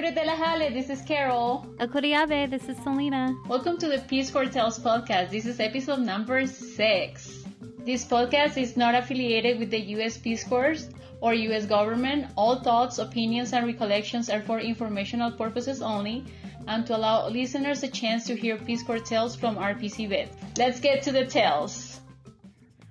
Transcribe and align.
Akure 0.00 0.14
de 0.14 0.24
la 0.24 0.34
Halle, 0.34 0.70
this 0.70 0.88
is 0.88 1.02
Carol. 1.02 1.66
Akuriabe, 1.78 2.48
this 2.48 2.66
is 2.70 2.76
Selena. 2.78 3.36
Welcome 3.46 3.76
to 3.76 3.86
the 3.86 3.98
Peace 4.08 4.30
Corps 4.30 4.46
Tales 4.46 4.78
podcast. 4.78 5.28
This 5.28 5.44
is 5.44 5.60
episode 5.60 5.98
number 5.98 6.46
six. 6.46 7.44
This 7.84 8.06
podcast 8.06 8.56
is 8.56 8.78
not 8.78 8.94
affiliated 8.94 9.58
with 9.58 9.70
the 9.70 9.80
U.S. 9.96 10.16
Peace 10.16 10.42
Corps 10.42 10.88
or 11.20 11.34
U.S. 11.34 11.66
government. 11.66 12.28
All 12.34 12.56
thoughts, 12.56 12.96
opinions, 12.96 13.52
and 13.52 13.66
recollections 13.66 14.30
are 14.30 14.40
for 14.40 14.58
informational 14.58 15.32
purposes 15.32 15.82
only 15.82 16.24
and 16.66 16.86
to 16.86 16.96
allow 16.96 17.28
listeners 17.28 17.82
a 17.82 17.88
chance 17.88 18.24
to 18.24 18.34
hear 18.34 18.56
Peace 18.56 18.82
Corps 18.82 19.00
tales 19.00 19.36
from 19.36 19.56
RPCVs. 19.56 20.30
Let's 20.56 20.80
get 20.80 21.02
to 21.02 21.12
the 21.12 21.26
tales. 21.26 21.99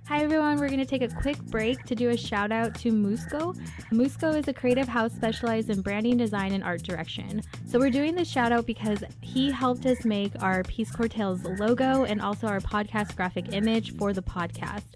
Hi 0.09 0.23
everyone, 0.23 0.57
we're 0.57 0.69
going 0.69 0.79
to 0.79 0.87
take 0.87 1.03
a 1.03 1.07
quick 1.07 1.37
break 1.37 1.83
to 1.83 1.93
do 1.93 2.09
a 2.09 2.17
shout 2.17 2.51
out 2.51 2.73
to 2.79 2.91
Musco. 2.91 3.55
Musco 3.91 4.35
is 4.35 4.47
a 4.47 4.53
creative 4.53 4.87
house 4.87 5.13
specialized 5.13 5.69
in 5.69 5.81
branding, 5.81 6.17
design, 6.17 6.51
and 6.53 6.63
art 6.63 6.81
direction. 6.81 7.43
So 7.67 7.77
we're 7.77 7.91
doing 7.91 8.15
this 8.15 8.27
shout 8.27 8.51
out 8.51 8.65
because 8.65 9.03
he 9.21 9.51
helped 9.51 9.85
us 9.85 10.05
make 10.05 10.31
our 10.41 10.63
Peace 10.63 10.89
Corps 10.89 11.09
logo 11.59 12.05
and 12.05 12.21
also 12.21 12.47
our 12.47 12.59
podcast 12.59 13.15
graphic 13.15 13.53
image 13.53 13.97
for 13.97 14.11
the 14.11 14.23
podcast. 14.23 14.95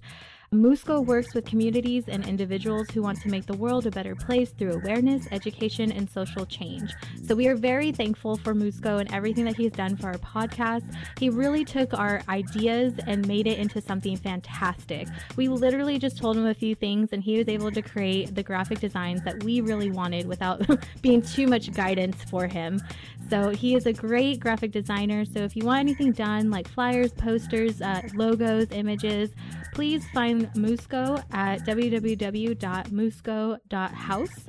Musco 0.53 1.03
works 1.03 1.33
with 1.33 1.45
communities 1.45 2.03
and 2.07 2.27
individuals 2.27 2.87
who 2.91 3.01
want 3.01 3.19
to 3.21 3.27
make 3.27 3.47
the 3.47 3.57
world 3.57 3.87
a 3.87 3.91
better 3.91 4.15
place 4.15 4.51
through 4.51 4.73
awareness, 4.73 5.27
education, 5.31 5.91
and 5.91 6.07
social 6.07 6.45
change. 6.45 6.93
So 7.25 7.33
we 7.33 7.47
are 7.47 7.55
very 7.55 7.91
thankful 7.91 8.37
for 8.37 8.53
Musco 8.53 8.99
and 8.99 9.11
everything 9.11 9.45
that 9.45 9.55
he's 9.55 9.71
done 9.71 9.97
for 9.97 10.07
our 10.07 10.19
podcast. 10.19 10.83
He 11.19 11.31
really 11.31 11.65
took 11.65 11.95
our 11.95 12.21
ideas 12.29 12.93
and 13.07 13.27
made 13.27 13.47
it 13.47 13.57
into 13.57 13.81
something 13.81 14.15
fantastic. 14.15 15.07
We 15.35 15.47
literally 15.47 15.97
just 15.97 16.19
told 16.19 16.37
him 16.37 16.45
a 16.45 16.53
few 16.53 16.75
things 16.75 17.09
and 17.13 17.23
he 17.23 17.39
was 17.39 17.47
able 17.47 17.71
to 17.71 17.81
create 17.81 18.35
the 18.35 18.43
graphic 18.43 18.79
designs 18.79 19.23
that 19.23 19.43
we 19.43 19.61
really 19.61 19.89
wanted 19.89 20.27
without 20.27 20.61
being 21.01 21.23
too 21.23 21.47
much 21.47 21.73
guidance 21.73 22.23
for 22.29 22.45
him. 22.45 22.79
So 23.27 23.49
he 23.49 23.73
is 23.73 23.87
a 23.87 23.93
great 23.93 24.39
graphic 24.39 24.71
designer. 24.71 25.25
So 25.25 25.39
if 25.39 25.55
you 25.55 25.65
want 25.65 25.79
anything 25.79 26.11
done 26.11 26.51
like 26.51 26.67
flyers, 26.67 27.11
posters, 27.11 27.81
uh, 27.81 28.01
logos, 28.13 28.67
images, 28.71 29.31
please 29.73 30.07
find 30.09 30.51
Musco 30.53 31.23
at 31.31 31.65
www.musco.house. 31.65 34.45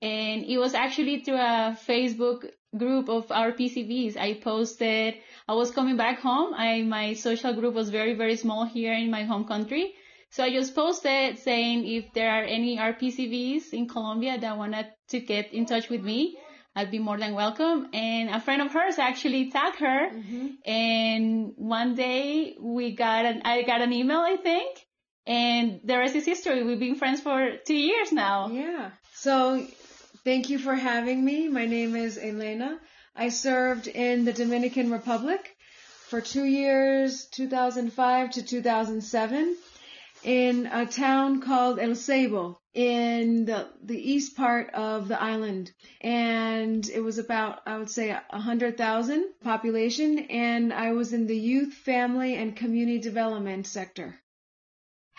and 0.00 0.44
it 0.44 0.56
was 0.56 0.72
actually 0.72 1.24
through 1.24 1.42
a 1.42 1.76
Facebook 1.84 2.48
group 2.78 3.08
of 3.08 3.26
RPCVs. 3.26 4.16
I 4.16 4.34
posted. 4.34 5.16
I 5.48 5.54
was 5.54 5.72
coming 5.72 5.96
back 5.96 6.20
home. 6.20 6.54
I 6.54 6.82
my 6.82 7.14
social 7.14 7.52
group 7.54 7.74
was 7.74 7.90
very 7.90 8.14
very 8.14 8.36
small 8.36 8.66
here 8.66 8.94
in 8.94 9.10
my 9.10 9.24
home 9.24 9.46
country. 9.46 9.94
So 10.30 10.44
I 10.44 10.50
just 10.50 10.72
posted 10.76 11.40
saying 11.40 11.88
if 11.88 12.12
there 12.12 12.30
are 12.30 12.44
any 12.44 12.76
RPCVs 12.76 13.72
in 13.72 13.88
Colombia 13.88 14.38
that 14.38 14.56
wanted 14.56 14.92
to 15.08 15.18
get 15.18 15.52
in 15.52 15.66
touch 15.66 15.88
with 15.88 16.04
me, 16.04 16.38
I'd 16.76 16.90
be 16.90 16.98
more 16.98 17.16
than 17.16 17.34
welcome. 17.34 17.88
And 17.92 18.30
a 18.30 18.40
friend 18.40 18.62
of 18.62 18.72
hers 18.72 18.98
actually 18.98 19.50
tagged 19.50 19.78
her. 19.78 20.10
Mm-hmm. 20.10 20.46
And 20.64 21.52
one 21.56 21.94
day 21.94 22.56
we 22.60 22.96
got 22.96 23.24
an, 23.24 23.42
I 23.44 23.62
got 23.62 23.80
an 23.80 23.92
email, 23.92 24.18
I 24.18 24.36
think. 24.36 24.78
And 25.26 25.80
the 25.84 25.96
rest 25.96 26.14
is 26.16 26.26
history. 26.26 26.62
We've 26.64 26.78
been 26.78 26.96
friends 26.96 27.20
for 27.20 27.52
two 27.66 27.76
years 27.76 28.12
now. 28.12 28.48
Yeah. 28.48 28.90
So 29.14 29.66
thank 30.24 30.50
you 30.50 30.58
for 30.58 30.74
having 30.74 31.24
me. 31.24 31.48
My 31.48 31.66
name 31.66 31.96
is 31.96 32.18
Elena. 32.18 32.78
I 33.16 33.28
served 33.28 33.86
in 33.86 34.24
the 34.24 34.32
Dominican 34.32 34.90
Republic 34.90 35.56
for 36.08 36.20
two 36.20 36.44
years, 36.44 37.26
2005 37.26 38.30
to 38.32 38.42
2007, 38.42 39.56
in 40.24 40.66
a 40.66 40.86
town 40.86 41.40
called 41.40 41.78
El 41.78 41.90
Ceibo 41.90 42.56
in 42.72 43.44
the, 43.44 43.68
the 43.82 44.12
east 44.12 44.36
part 44.36 44.72
of 44.74 45.06
the 45.06 45.22
island. 45.22 45.70
And 46.00 46.88
it 46.88 47.00
was 47.00 47.18
about, 47.18 47.60
I 47.66 47.78
would 47.78 47.90
say, 47.90 48.10
a 48.10 48.40
hundred 48.40 48.76
thousand 48.76 49.26
population. 49.42 50.18
And 50.30 50.72
I 50.72 50.92
was 50.92 51.12
in 51.12 51.26
the 51.26 51.36
youth, 51.36 51.74
family, 51.74 52.34
and 52.34 52.56
community 52.56 52.98
development 52.98 53.66
sector. 53.66 54.18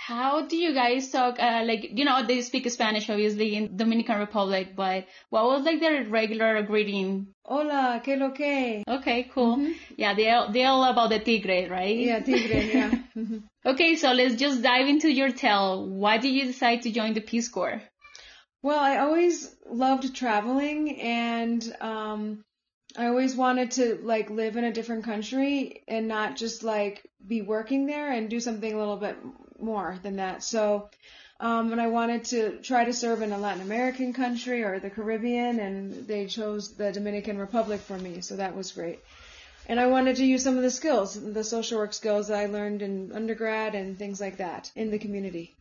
How 0.08 0.46
do 0.46 0.56
you 0.56 0.72
guys 0.76 1.10
talk? 1.10 1.40
Uh, 1.40 1.64
like, 1.66 1.98
you 1.98 2.06
know, 2.06 2.24
they 2.28 2.42
speak 2.42 2.70
Spanish 2.70 3.10
obviously 3.10 3.56
in 3.56 3.76
Dominican 3.76 4.20
Republic, 4.20 4.76
but 4.76 5.08
what 5.32 5.46
was 5.46 5.64
like 5.66 5.80
their 5.80 6.04
regular 6.04 6.62
greeting? 6.62 7.30
Hola, 7.44 8.02
que 8.04 8.16
lo 8.16 8.30
que? 8.30 8.84
Okay, 8.88 9.24
cool. 9.34 9.58
Mhm. 9.58 9.74
Yeah, 9.98 10.14
they're, 10.14 10.46
they're 10.52 10.68
all 10.68 10.84
about 10.84 11.10
the 11.10 11.18
tigre, 11.18 11.68
right? 11.72 11.98
Yeah, 11.98 12.20
tigre, 12.20 12.62
yeah. 12.72 12.92
Mhm. 13.16 13.44
Okay, 13.66 13.96
so 13.96 14.12
let's 14.12 14.36
just 14.36 14.62
dive 14.62 14.88
into 14.88 15.10
your 15.12 15.32
tale. 15.32 15.88
Why 15.88 16.20
did 16.20 16.36
you 16.36 16.46
decide 16.46 16.84
to 16.84 16.92
join 16.92 17.16
the 17.16 17.22
Peace 17.22 17.50
Corps? 17.50 17.82
Well, 18.62 18.78
I 18.80 18.98
always 18.98 19.56
loved 19.66 20.16
traveling 20.16 21.02
and 21.02 21.76
um 21.82 22.44
I 22.98 23.08
always 23.08 23.36
wanted 23.36 23.72
to 23.72 23.96
like 24.04 24.30
live 24.30 24.56
in 24.56 24.66
a 24.66 24.72
different 24.72 25.04
country 25.04 25.84
and 25.88 26.08
not 26.08 26.36
just 26.36 26.64
like 26.64 27.02
be 27.26 27.42
working 27.42 27.88
there 27.88 28.12
and 28.12 28.30
do 28.30 28.40
something 28.40 28.72
a 28.72 28.78
little 28.78 28.98
bit 28.98 29.18
more 29.60 29.98
than 30.04 30.18
that. 30.18 30.44
So 30.44 30.90
um 31.40 31.72
and 31.72 31.82
I 31.82 31.88
wanted 31.88 32.26
to 32.26 32.58
try 32.62 32.86
to 32.86 32.94
serve 32.94 33.22
in 33.22 33.32
a 33.32 33.38
Latin 33.38 33.62
American 33.62 34.14
country 34.14 34.64
or 34.64 34.80
the 34.80 34.90
Caribbean 34.90 35.60
and 35.60 36.08
they 36.08 36.28
chose 36.28 36.74
the 36.76 36.92
Dominican 36.92 37.38
Republic 37.38 37.82
for 37.82 37.98
me, 37.98 38.22
so 38.22 38.36
that 38.36 38.56
was 38.56 38.72
great. 38.72 39.00
And 39.68 39.80
I 39.80 39.88
wanted 39.88 40.18
to 40.18 40.26
use 40.26 40.44
some 40.44 40.58
of 40.58 40.64
the 40.64 40.70
skills, 40.70 41.20
the 41.20 41.44
social 41.44 41.80
work 41.80 41.94
skills 41.94 42.28
that 42.28 42.38
I 42.38 42.46
learned 42.46 42.82
in 42.82 43.12
undergrad 43.12 43.74
and 43.74 43.98
things 43.98 44.22
like 44.22 44.38
that 44.38 44.72
in 44.76 44.92
the 44.92 45.00
community. 45.00 45.56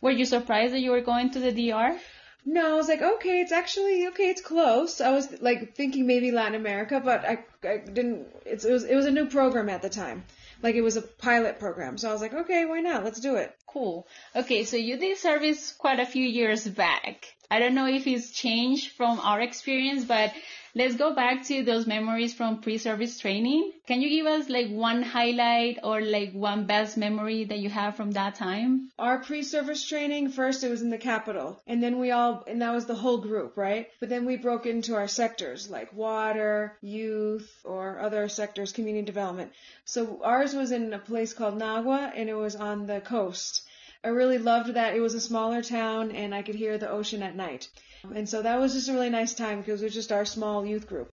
Were 0.00 0.10
you 0.10 0.24
surprised 0.24 0.72
that 0.72 0.80
you 0.80 0.92
were 0.92 1.02
going 1.02 1.30
to 1.32 1.40
the 1.40 1.52
DR? 1.52 1.98
No, 2.46 2.72
I 2.72 2.74
was 2.74 2.88
like, 2.88 3.02
okay, 3.02 3.40
it's 3.40 3.52
actually 3.52 4.06
okay. 4.08 4.30
It's 4.30 4.40
close. 4.40 5.00
I 5.02 5.10
was 5.10 5.42
like 5.42 5.74
thinking 5.74 6.06
maybe 6.06 6.30
Latin 6.30 6.54
America, 6.54 7.00
but 7.04 7.24
I, 7.24 7.44
I 7.62 7.78
didn't. 7.78 8.28
It's, 8.46 8.64
it 8.64 8.72
was 8.72 8.84
it 8.84 8.94
was 8.94 9.04
a 9.04 9.10
new 9.10 9.26
program 9.26 9.68
at 9.68 9.82
the 9.82 9.90
time, 9.90 10.24
like 10.62 10.74
it 10.74 10.82
was 10.82 10.96
a 10.96 11.02
pilot 11.02 11.58
program. 11.58 11.98
So 11.98 12.08
I 12.08 12.12
was 12.12 12.20
like, 12.20 12.34
okay, 12.34 12.64
why 12.64 12.80
not? 12.80 13.04
Let's 13.04 13.20
do 13.20 13.36
it. 13.36 13.54
Cool. 13.66 14.06
Okay, 14.34 14.64
so 14.64 14.76
you 14.76 14.96
did 14.96 15.18
service 15.18 15.72
quite 15.72 16.00
a 16.00 16.06
few 16.06 16.24
years 16.24 16.66
back. 16.66 17.34
I 17.50 17.58
don't 17.58 17.74
know 17.74 17.86
if 17.86 18.06
it's 18.06 18.30
changed 18.30 18.92
from 18.92 19.18
our 19.20 19.40
experience, 19.40 20.04
but 20.04 20.32
let's 20.74 20.96
go 20.96 21.14
back 21.14 21.44
to 21.46 21.62
those 21.62 21.86
memories 21.86 22.34
from 22.34 22.60
pre-service 22.60 23.18
training. 23.18 23.72
Can 23.86 24.00
you 24.00 24.08
give 24.08 24.26
us 24.26 24.48
like 24.48 24.68
one 24.70 25.02
highlight 25.02 25.78
or 25.82 26.00
like 26.00 26.32
one 26.32 26.66
best 26.66 26.96
memory 26.96 27.44
that 27.44 27.58
you 27.58 27.68
have 27.68 27.96
from 27.96 28.12
that 28.12 28.36
time? 28.36 28.90
Our 28.98 29.18
pre-service 29.18 29.84
training 29.84 30.30
first 30.30 30.62
it 30.62 30.70
was 30.70 30.82
in 30.82 30.90
the 30.90 30.98
capital, 30.98 31.60
and 31.66 31.82
then 31.82 31.98
we 31.98 32.10
all 32.10 32.44
and 32.46 32.62
that 32.62 32.72
was 32.72 32.86
the 32.86 32.94
whole 32.94 33.18
group, 33.18 33.56
right? 33.56 33.88
But 33.98 34.08
then 34.08 34.26
we 34.26 34.36
broke 34.36 34.66
into 34.66 34.94
our 34.94 35.08
sectors 35.08 35.68
like 35.70 35.92
water, 35.92 36.76
youth, 36.82 37.50
or 37.64 37.98
other 37.98 38.28
sectors, 38.28 38.72
community 38.72 39.06
development. 39.06 39.52
So 39.84 40.20
ours 40.22 40.54
was 40.54 40.70
in 40.70 40.92
a 40.92 40.98
place 40.98 41.32
called 41.32 41.58
Nagua, 41.58 42.12
and 42.14 42.28
it 42.28 42.34
was 42.34 42.54
on 42.54 42.86
the 42.86 43.00
coast. 43.00 43.62
I 44.02 44.08
really 44.08 44.38
loved 44.38 44.74
that. 44.74 44.94
It 44.94 45.00
was 45.00 45.14
a 45.14 45.20
smaller 45.20 45.62
town, 45.62 46.12
and 46.12 46.34
I 46.34 46.42
could 46.42 46.54
hear 46.54 46.78
the 46.78 46.90
ocean 46.90 47.22
at 47.22 47.36
night. 47.36 47.68
And 48.14 48.28
so 48.28 48.42
that 48.42 48.58
was 48.58 48.72
just 48.72 48.88
a 48.88 48.92
really 48.92 49.10
nice 49.10 49.34
time 49.34 49.60
because 49.60 49.82
it 49.82 49.84
was 49.84 49.94
just 49.94 50.10
our 50.10 50.24
small 50.24 50.64
youth 50.64 50.86
group. 50.86 51.10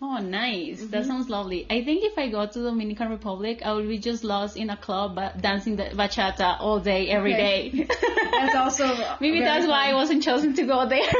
Oh, 0.00 0.18
nice. 0.18 0.80
That 0.80 0.90
mm-hmm. 0.90 1.08
sounds 1.08 1.28
lovely. 1.28 1.66
I 1.68 1.82
think 1.82 2.04
if 2.04 2.16
I 2.16 2.28
go 2.28 2.46
to 2.46 2.62
Dominican 2.62 3.10
Republic, 3.10 3.62
I 3.64 3.72
will 3.72 3.86
be 3.86 3.98
just 3.98 4.22
lost 4.22 4.56
in 4.56 4.70
a 4.70 4.76
club 4.76 5.16
but 5.16 5.40
dancing 5.40 5.74
the 5.76 5.84
bachata 5.84 6.60
all 6.60 6.78
day, 6.78 7.08
every 7.08 7.34
Okay. 7.34 7.70
day. 7.70 7.88
That's 8.30 8.54
also 8.54 8.86
Maybe 9.20 9.40
that's 9.40 9.66
why 9.66 9.90
I 9.90 9.94
wasn't 9.94 10.22
chosen 10.22 10.54
to 10.54 10.62
go 10.62 10.86
there. 10.88 11.10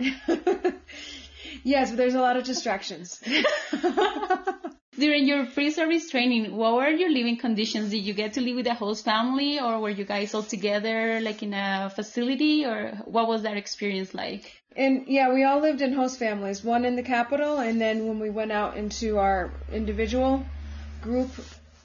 yes, 1.62 1.90
but 1.90 1.96
there's 1.98 2.14
a 2.14 2.20
lot 2.20 2.38
of 2.38 2.44
distractions. 2.44 3.20
During 4.96 5.26
your 5.26 5.46
pre-service 5.46 6.08
training, 6.08 6.54
what 6.54 6.74
were 6.74 6.88
your 6.88 7.10
living 7.10 7.36
conditions? 7.36 7.90
Did 7.90 8.04
you 8.04 8.14
get 8.14 8.34
to 8.34 8.40
live 8.40 8.54
with 8.54 8.66
the 8.66 8.74
host 8.74 9.04
family 9.04 9.58
or 9.58 9.80
were 9.80 9.90
you 9.90 10.04
guys 10.04 10.34
all 10.34 10.44
together 10.44 11.20
like 11.20 11.42
in 11.42 11.52
a 11.52 11.90
facility 11.92 12.64
or 12.64 12.92
what 13.04 13.26
was 13.26 13.42
that 13.42 13.56
experience 13.56 14.14
like? 14.14 14.52
And 14.76 15.06
yeah, 15.08 15.32
we 15.32 15.42
all 15.42 15.60
lived 15.60 15.80
in 15.80 15.92
host 15.94 16.18
families, 16.18 16.62
one 16.62 16.84
in 16.84 16.94
the 16.94 17.02
capital, 17.02 17.58
and 17.58 17.80
then 17.80 18.06
when 18.06 18.20
we 18.20 18.30
went 18.30 18.52
out 18.52 18.76
into 18.76 19.18
our 19.18 19.50
individual 19.72 20.44
group 21.02 21.30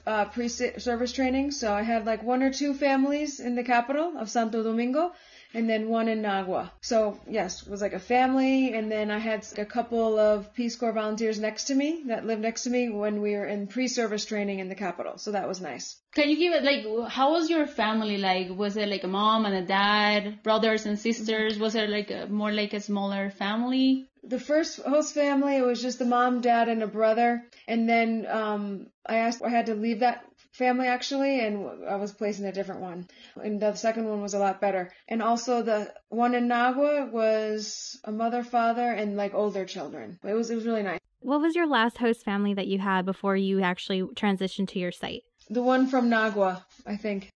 uh, 0.06 0.24
pre-service 0.26 1.12
training, 1.12 1.50
so 1.50 1.72
I 1.72 1.82
had 1.82 2.06
like 2.06 2.22
one 2.22 2.42
or 2.42 2.52
two 2.52 2.74
families 2.74 3.40
in 3.40 3.54
the 3.54 3.64
capital 3.64 4.18
of 4.18 4.30
Santo 4.30 4.62
Domingo, 4.62 5.12
and 5.54 5.68
then 5.68 5.88
one 5.88 6.08
in 6.08 6.22
Nagua. 6.22 6.70
So 6.80 7.18
yes, 7.28 7.62
it 7.62 7.68
was 7.68 7.80
like 7.80 7.92
a 7.92 7.98
family, 7.98 8.74
and 8.74 8.90
then 8.90 9.10
I 9.10 9.18
had 9.18 9.46
a 9.58 9.64
couple 9.64 10.18
of 10.18 10.52
Peace 10.54 10.76
Corps 10.76 10.92
volunteers 10.92 11.38
next 11.38 11.64
to 11.64 11.74
me 11.74 12.04
that 12.06 12.26
lived 12.26 12.42
next 12.42 12.64
to 12.64 12.70
me 12.70 12.88
when 12.88 13.20
we 13.20 13.32
were 13.32 13.46
in 13.46 13.66
pre-service 13.66 14.24
training 14.24 14.60
in 14.60 14.68
the 14.68 14.74
capital. 14.74 15.18
So 15.18 15.32
that 15.32 15.48
was 15.48 15.60
nice. 15.60 15.96
Can 16.14 16.28
you 16.28 16.36
give 16.36 16.54
it 16.54 16.64
like 16.64 17.10
how 17.10 17.32
was 17.32 17.50
your 17.50 17.66
family 17.66 18.18
like? 18.18 18.50
Was 18.50 18.76
it 18.76 18.88
like 18.88 19.04
a 19.04 19.08
mom 19.08 19.46
and 19.46 19.54
a 19.54 19.66
dad, 19.66 20.42
brothers 20.42 20.86
and 20.86 20.98
sisters? 20.98 21.58
Was 21.58 21.74
it 21.74 21.88
like 21.88 22.10
a, 22.10 22.26
more 22.26 22.52
like 22.52 22.72
a 22.72 22.80
smaller 22.80 23.30
family? 23.30 24.06
The 24.22 24.40
first 24.40 24.80
host 24.82 25.14
family, 25.14 25.56
it 25.56 25.64
was 25.64 25.80
just 25.80 25.98
the 25.98 26.04
mom, 26.04 26.40
dad, 26.42 26.68
and 26.68 26.82
a 26.82 26.86
brother. 26.86 27.42
And 27.66 27.88
then 27.88 28.26
um, 28.28 28.88
I 29.06 29.16
asked, 29.16 29.42
I 29.42 29.48
had 29.48 29.66
to 29.66 29.74
leave 29.74 30.00
that 30.00 30.24
family 30.60 30.86
actually, 30.86 31.40
and 31.40 31.84
I 31.88 31.96
was 31.96 32.12
placed 32.12 32.38
in 32.38 32.46
a 32.46 32.52
different 32.52 32.82
one. 32.82 33.08
And 33.42 33.60
the 33.60 33.74
second 33.74 34.04
one 34.08 34.20
was 34.20 34.34
a 34.34 34.38
lot 34.38 34.60
better. 34.60 34.92
And 35.08 35.22
also 35.22 35.62
the 35.62 35.92
one 36.10 36.34
in 36.34 36.46
Nagua 36.46 37.10
was 37.10 37.98
a 38.04 38.12
mother, 38.12 38.44
father, 38.44 38.88
and 38.92 39.16
like 39.16 39.34
older 39.34 39.64
children. 39.64 40.18
It 40.22 40.34
was 40.34 40.50
it 40.50 40.54
was 40.54 40.66
really 40.66 40.84
nice. 40.84 41.00
What 41.20 41.40
was 41.40 41.56
your 41.56 41.66
last 41.66 41.98
host 41.98 42.24
family 42.24 42.54
that 42.54 42.68
you 42.68 42.78
had 42.78 43.04
before 43.04 43.36
you 43.36 43.62
actually 43.62 44.02
transitioned 44.02 44.68
to 44.68 44.78
your 44.78 44.92
site? 44.92 45.22
The 45.48 45.62
one 45.62 45.86
from 45.88 46.08
Nagua, 46.10 46.62
I 46.86 46.96
think. 46.96 47.30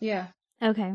Yeah. 0.00 0.28
Okay. 0.62 0.94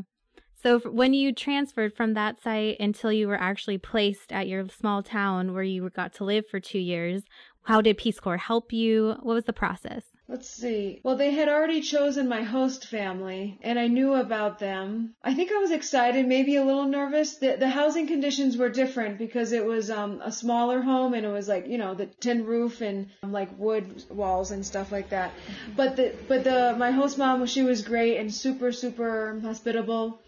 So 0.61 0.79
when 0.79 1.13
you 1.13 1.31
transferred 1.31 1.93
from 1.95 2.15
that 2.15 2.41
site 2.41 2.77
until 2.79 3.11
you 3.11 3.27
were 3.27 3.39
actually 3.39 3.77
placed 3.77 4.31
at 4.31 4.47
your 4.47 4.67
small 4.67 5.03
town 5.03 5.53
where 5.53 5.63
you 5.63 5.87
got 5.89 6.13
to 6.15 6.25
live 6.25 6.45
for 6.49 6.59
two 6.59 6.79
years, 6.79 7.21
how 7.63 7.81
did 7.81 7.99
Peace 7.99 8.19
Corps 8.19 8.37
help 8.37 8.73
you? 8.73 9.15
What 9.21 9.35
was 9.35 9.45
the 9.45 9.53
process? 9.53 10.03
Let's 10.27 10.49
see. 10.49 11.01
Well, 11.03 11.17
they 11.17 11.31
had 11.31 11.49
already 11.49 11.81
chosen 11.81 12.27
my 12.27 12.41
host 12.41 12.87
family, 12.87 13.59
and 13.61 13.77
I 13.77 13.87
knew 13.87 14.15
about 14.15 14.57
them. 14.57 15.13
I 15.23 15.35
think 15.35 15.51
I 15.51 15.59
was 15.59 15.69
excited, 15.69 16.27
maybe 16.27 16.55
a 16.55 16.65
little 16.65 16.85
nervous. 16.87 17.37
The, 17.37 17.57
the 17.57 17.69
housing 17.69 18.07
conditions 18.07 18.57
were 18.57 18.69
different 18.69 19.19
because 19.19 19.51
it 19.51 19.63
was 19.63 19.91
um, 19.91 20.21
a 20.23 20.31
smaller 20.31 20.81
home, 20.81 21.13
and 21.13 21.25
it 21.25 21.29
was 21.29 21.47
like 21.47 21.67
you 21.67 21.77
know 21.77 21.93
the 21.93 22.07
tin 22.07 22.45
roof 22.45 22.81
and 22.81 23.11
um, 23.21 23.31
like 23.31 23.49
wood 23.59 24.03
walls 24.09 24.49
and 24.49 24.65
stuff 24.65 24.91
like 24.91 25.09
that. 25.09 25.31
But 25.75 25.95
the 25.95 26.15
but 26.27 26.43
the 26.43 26.75
my 26.75 26.89
host 26.89 27.19
mom, 27.19 27.45
she 27.45 27.61
was 27.61 27.83
great 27.83 28.17
and 28.17 28.33
super 28.33 28.71
super 28.71 29.39
hospitable. 29.43 30.21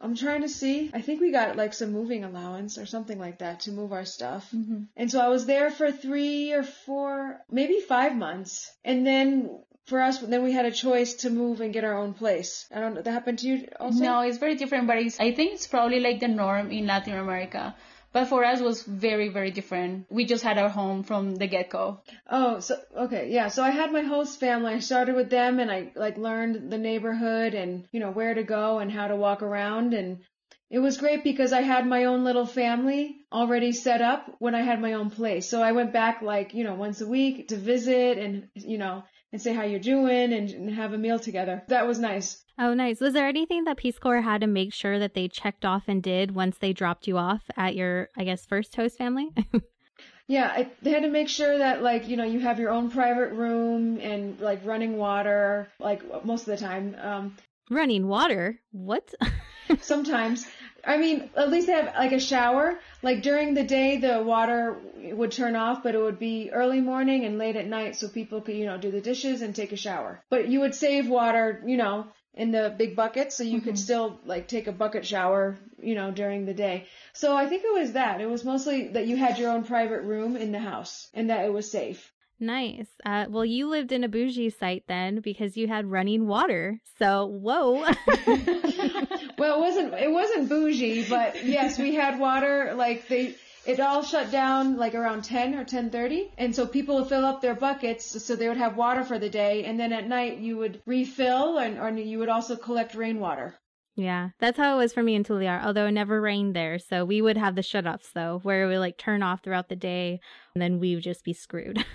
I'm 0.00 0.14
trying 0.14 0.42
to 0.42 0.48
see. 0.48 0.90
I 0.94 1.00
think 1.00 1.20
we 1.20 1.32
got 1.32 1.56
like 1.56 1.74
some 1.74 1.92
moving 1.92 2.24
allowance 2.24 2.78
or 2.78 2.86
something 2.86 3.18
like 3.18 3.38
that 3.38 3.60
to 3.60 3.72
move 3.72 3.92
our 3.92 4.04
stuff. 4.04 4.48
Mm-hmm. 4.54 4.82
And 4.96 5.10
so 5.10 5.20
I 5.20 5.28
was 5.28 5.46
there 5.46 5.70
for 5.70 5.90
three 5.90 6.52
or 6.52 6.62
four, 6.62 7.40
maybe 7.50 7.80
five 7.80 8.16
months. 8.16 8.70
And 8.84 9.06
then 9.06 9.58
for 9.86 10.00
us, 10.00 10.18
then 10.18 10.44
we 10.44 10.52
had 10.52 10.66
a 10.66 10.70
choice 10.70 11.14
to 11.14 11.30
move 11.30 11.60
and 11.60 11.72
get 11.72 11.82
our 11.82 11.98
own 11.98 12.14
place. 12.14 12.66
I 12.72 12.78
don't 12.78 12.94
know. 12.94 13.02
That 13.02 13.10
happened 13.10 13.40
to 13.40 13.48
you 13.48 13.68
also? 13.80 13.98
No, 13.98 14.20
it's 14.20 14.38
very 14.38 14.54
different, 14.54 14.86
but 14.86 14.98
it's, 14.98 15.18
I 15.18 15.32
think 15.32 15.54
it's 15.54 15.66
probably 15.66 15.98
like 15.98 16.20
the 16.20 16.28
norm 16.28 16.70
in 16.70 16.86
Latin 16.86 17.14
America. 17.14 17.74
But 18.12 18.26
for 18.26 18.44
us 18.44 18.60
was 18.60 18.82
very, 18.82 19.28
very 19.28 19.50
different. 19.50 20.06
We 20.10 20.24
just 20.24 20.42
had 20.42 20.58
our 20.58 20.70
home 20.70 21.02
from 21.02 21.36
the 21.36 21.46
get-go. 21.46 22.02
Oh, 22.30 22.60
so, 22.60 22.76
okay, 22.96 23.30
yeah. 23.30 23.48
So 23.48 23.62
I 23.62 23.70
had 23.70 23.92
my 23.92 24.02
host 24.02 24.40
family. 24.40 24.72
I 24.72 24.78
started 24.78 25.14
with 25.14 25.30
them 25.30 25.60
and 25.60 25.70
I 25.70 25.92
like 25.94 26.16
learned 26.16 26.70
the 26.70 26.78
neighborhood 26.78 27.54
and, 27.54 27.86
you 27.92 28.00
know, 28.00 28.10
where 28.10 28.34
to 28.34 28.42
go 28.42 28.78
and 28.78 28.90
how 28.90 29.08
to 29.08 29.16
walk 29.16 29.42
around 29.42 29.94
and 29.94 30.18
it 30.70 30.80
was 30.80 30.98
great 30.98 31.24
because 31.24 31.52
I 31.54 31.62
had 31.62 31.86
my 31.86 32.04
own 32.04 32.24
little 32.24 32.44
family 32.44 33.16
already 33.32 33.72
set 33.72 34.02
up 34.02 34.36
when 34.38 34.54
I 34.54 34.60
had 34.60 34.80
my 34.80 34.94
own 34.94 35.08
place. 35.08 35.48
So 35.48 35.62
I 35.62 35.72
went 35.72 35.94
back 35.94 36.20
like, 36.20 36.52
you 36.52 36.62
know, 36.64 36.74
once 36.74 37.00
a 37.00 37.06
week 37.06 37.48
to 37.48 37.56
visit 37.56 38.18
and, 38.18 38.48
you 38.54 38.76
know, 38.76 39.04
and 39.32 39.40
say 39.40 39.52
how 39.52 39.64
you're 39.64 39.80
doing 39.80 40.32
and, 40.32 40.50
and 40.50 40.70
have 40.70 40.92
a 40.92 40.98
meal 40.98 41.18
together. 41.18 41.62
That 41.68 41.86
was 41.86 41.98
nice. 41.98 42.42
Oh, 42.58 42.74
nice. 42.74 43.00
Was 43.00 43.14
there 43.14 43.28
anything 43.28 43.64
that 43.64 43.76
Peace 43.76 43.98
Corps 43.98 44.20
had 44.20 44.40
to 44.40 44.46
make 44.46 44.72
sure 44.72 44.98
that 44.98 45.14
they 45.14 45.28
checked 45.28 45.64
off 45.64 45.84
and 45.86 46.02
did 46.02 46.34
once 46.34 46.58
they 46.58 46.72
dropped 46.72 47.06
you 47.06 47.16
off 47.16 47.42
at 47.56 47.76
your, 47.76 48.08
I 48.16 48.24
guess, 48.24 48.46
first 48.46 48.74
host 48.74 48.98
family? 48.98 49.28
yeah, 50.26 50.52
I, 50.54 50.70
they 50.82 50.90
had 50.90 51.02
to 51.02 51.10
make 51.10 51.28
sure 51.28 51.58
that, 51.58 51.82
like, 51.82 52.08
you 52.08 52.16
know, 52.16 52.24
you 52.24 52.40
have 52.40 52.58
your 52.58 52.70
own 52.70 52.90
private 52.90 53.32
room 53.32 54.00
and, 54.00 54.40
like, 54.40 54.64
running 54.64 54.96
water, 54.96 55.68
like, 55.78 56.02
most 56.24 56.48
of 56.48 56.58
the 56.58 56.64
time. 56.64 56.96
Um, 57.00 57.36
running 57.70 58.08
water? 58.08 58.58
What? 58.72 59.14
sometimes. 59.80 60.46
I 60.88 60.96
mean, 60.96 61.28
at 61.36 61.50
least 61.50 61.66
they 61.66 61.74
have 61.74 61.94
like 61.94 62.12
a 62.12 62.18
shower. 62.18 62.78
Like 63.02 63.22
during 63.22 63.52
the 63.52 63.62
day, 63.62 63.98
the 63.98 64.22
water 64.22 64.76
would 64.96 65.32
turn 65.32 65.54
off, 65.54 65.82
but 65.82 65.94
it 65.94 66.00
would 66.00 66.18
be 66.18 66.50
early 66.50 66.80
morning 66.80 67.26
and 67.26 67.36
late 67.36 67.56
at 67.56 67.66
night, 67.66 67.96
so 67.96 68.08
people 68.08 68.40
could, 68.40 68.56
you 68.56 68.64
know, 68.64 68.78
do 68.78 68.90
the 68.90 69.02
dishes 69.02 69.42
and 69.42 69.54
take 69.54 69.72
a 69.72 69.76
shower. 69.76 70.22
But 70.30 70.48
you 70.48 70.60
would 70.60 70.74
save 70.74 71.06
water, 71.08 71.62
you 71.66 71.76
know, 71.76 72.06
in 72.32 72.52
the 72.52 72.74
big 72.78 72.96
buckets, 72.96 73.36
so 73.36 73.42
you 73.42 73.58
mm-hmm. 73.58 73.66
could 73.66 73.78
still 73.78 74.18
like 74.24 74.48
take 74.48 74.66
a 74.66 74.72
bucket 74.72 75.04
shower, 75.04 75.58
you 75.78 75.94
know, 75.94 76.10
during 76.10 76.46
the 76.46 76.54
day. 76.54 76.86
So 77.12 77.36
I 77.36 77.46
think 77.48 77.64
it 77.64 77.74
was 77.80 77.92
that. 77.92 78.22
It 78.22 78.30
was 78.30 78.44
mostly 78.44 78.88
that 78.88 79.06
you 79.06 79.16
had 79.16 79.38
your 79.38 79.50
own 79.50 79.64
private 79.64 80.02
room 80.02 80.36
in 80.36 80.52
the 80.52 80.58
house 80.58 81.10
and 81.12 81.28
that 81.28 81.44
it 81.44 81.52
was 81.52 81.70
safe. 81.70 82.12
Nice. 82.40 82.86
Uh, 83.04 83.26
well, 83.28 83.44
you 83.44 83.68
lived 83.68 83.90
in 83.90 84.04
a 84.04 84.08
bougie 84.08 84.50
site 84.50 84.84
then 84.86 85.20
because 85.20 85.56
you 85.56 85.66
had 85.66 85.90
running 85.90 86.28
water. 86.28 86.80
So, 86.98 87.26
whoa. 87.26 87.84
well, 89.38 89.56
it 89.56 89.60
wasn't 89.60 89.94
it 89.94 90.10
wasn't 90.10 90.48
bougie, 90.48 91.08
but 91.08 91.44
yes, 91.44 91.78
we 91.78 91.94
had 91.94 92.18
water. 92.18 92.74
Like 92.74 93.08
they 93.08 93.36
it 93.66 93.80
all 93.80 94.02
shut 94.02 94.30
down 94.30 94.76
like 94.76 94.94
around 94.94 95.22
10 95.24 95.54
or 95.54 95.64
10:30 95.64 96.30
and 96.38 96.56
so 96.56 96.66
people 96.66 96.96
would 96.96 97.08
fill 97.08 97.24
up 97.24 97.42
their 97.42 97.54
buckets 97.54 98.24
so 98.24 98.34
they 98.34 98.48
would 98.48 98.56
have 98.56 98.76
water 98.76 99.04
for 99.04 99.18
the 99.18 99.28
day 99.28 99.64
and 99.64 99.78
then 99.78 99.92
at 99.92 100.08
night 100.08 100.38
you 100.38 100.56
would 100.56 100.80
refill 100.86 101.58
and 101.58 101.78
or 101.78 101.90
you 101.90 102.18
would 102.18 102.30
also 102.30 102.56
collect 102.56 102.94
rainwater. 102.94 103.54
Yeah, 103.94 104.30
that's 104.38 104.56
how 104.56 104.76
it 104.76 104.78
was 104.78 104.92
for 104.92 105.02
me 105.02 105.16
in 105.16 105.24
Tulear, 105.24 105.62
although 105.62 105.86
it 105.86 105.92
never 105.92 106.20
rained 106.20 106.54
there. 106.54 106.78
So 106.78 107.04
we 107.04 107.20
would 107.20 107.36
have 107.36 107.56
the 107.56 107.62
shut 107.62 107.86
offs 107.86 108.10
though, 108.14 108.38
where 108.42 108.62
it 108.62 108.68
would 108.68 108.78
like 108.78 108.96
turn 108.96 109.22
off 109.22 109.42
throughout 109.42 109.68
the 109.68 109.76
day 109.76 110.20
and 110.54 110.62
then 110.62 110.78
we 110.78 110.94
would 110.94 111.04
just 111.04 111.24
be 111.24 111.34
screwed. 111.34 111.84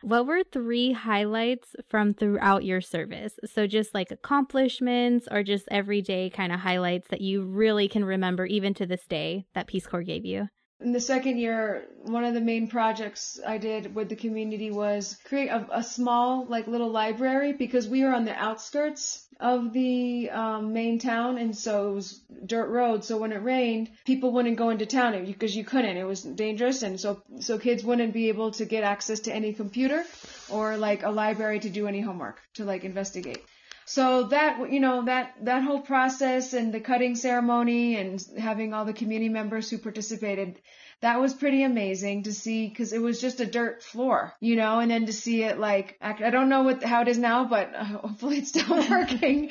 What 0.00 0.26
were 0.26 0.44
three 0.44 0.92
highlights 0.92 1.74
from 1.88 2.14
throughout 2.14 2.64
your 2.64 2.80
service? 2.80 3.38
So, 3.44 3.66
just 3.66 3.94
like 3.94 4.10
accomplishments 4.10 5.26
or 5.30 5.42
just 5.42 5.68
everyday 5.70 6.30
kind 6.30 6.52
of 6.52 6.60
highlights 6.60 7.08
that 7.08 7.20
you 7.20 7.42
really 7.42 7.88
can 7.88 8.04
remember 8.04 8.46
even 8.46 8.74
to 8.74 8.86
this 8.86 9.06
day 9.06 9.46
that 9.54 9.66
Peace 9.66 9.86
Corps 9.86 10.02
gave 10.02 10.24
you? 10.24 10.48
In 10.80 10.92
the 10.92 11.00
second 11.00 11.38
year, 11.38 11.88
one 12.02 12.24
of 12.24 12.34
the 12.34 12.40
main 12.40 12.68
projects 12.68 13.40
I 13.44 13.58
did 13.58 13.96
with 13.96 14.08
the 14.08 14.14
community 14.14 14.70
was 14.70 15.18
create 15.24 15.48
a, 15.48 15.66
a 15.78 15.82
small, 15.82 16.46
like 16.46 16.68
little 16.68 16.90
library 16.90 17.52
because 17.52 17.88
we 17.88 18.04
were 18.04 18.14
on 18.14 18.24
the 18.24 18.34
outskirts 18.34 19.26
of 19.40 19.72
the 19.72 20.30
um, 20.30 20.72
main 20.72 21.00
town, 21.00 21.36
and 21.38 21.56
so 21.56 21.90
it 21.90 21.94
was 21.94 22.20
dirt 22.46 22.68
road. 22.68 23.04
So 23.04 23.18
when 23.18 23.32
it 23.32 23.42
rained, 23.42 23.90
people 24.04 24.30
wouldn't 24.30 24.56
go 24.56 24.70
into 24.70 24.86
town 24.86 25.24
because 25.24 25.56
you 25.56 25.64
couldn't. 25.64 25.96
It 25.96 26.04
was 26.04 26.22
dangerous, 26.22 26.82
and 26.82 26.98
so 27.00 27.22
so 27.40 27.58
kids 27.58 27.82
wouldn't 27.82 28.12
be 28.12 28.28
able 28.28 28.52
to 28.52 28.64
get 28.64 28.84
access 28.84 29.20
to 29.20 29.34
any 29.34 29.52
computer 29.54 30.04
or 30.48 30.76
like 30.76 31.02
a 31.02 31.10
library 31.10 31.58
to 31.60 31.70
do 31.70 31.88
any 31.88 32.00
homework 32.00 32.40
to 32.54 32.64
like 32.64 32.84
investigate. 32.84 33.44
So 33.88 34.24
that 34.24 34.70
you 34.70 34.80
know 34.80 35.06
that 35.06 35.34
that 35.46 35.62
whole 35.62 35.80
process 35.80 36.52
and 36.52 36.74
the 36.74 36.80
cutting 36.80 37.16
ceremony 37.16 37.96
and 37.96 38.22
having 38.36 38.74
all 38.74 38.84
the 38.84 38.92
community 38.92 39.30
members 39.30 39.70
who 39.70 39.78
participated 39.78 40.60
that 41.00 41.20
was 41.20 41.32
pretty 41.32 41.62
amazing 41.62 42.24
to 42.24 42.32
see 42.32 42.68
because 42.68 42.92
it 42.92 43.00
was 43.00 43.20
just 43.20 43.40
a 43.40 43.46
dirt 43.46 43.82
floor, 43.82 44.32
you 44.40 44.56
know, 44.56 44.80
and 44.80 44.90
then 44.90 45.06
to 45.06 45.12
see 45.12 45.44
it 45.44 45.58
like, 45.58 45.96
I 46.00 46.30
don't 46.30 46.48
know 46.48 46.62
what, 46.62 46.82
how 46.82 47.02
it 47.02 47.08
is 47.08 47.18
now, 47.18 47.44
but 47.44 47.72
uh, 47.74 47.84
hopefully 47.84 48.38
it's 48.38 48.48
still 48.48 48.76
working. 48.90 49.50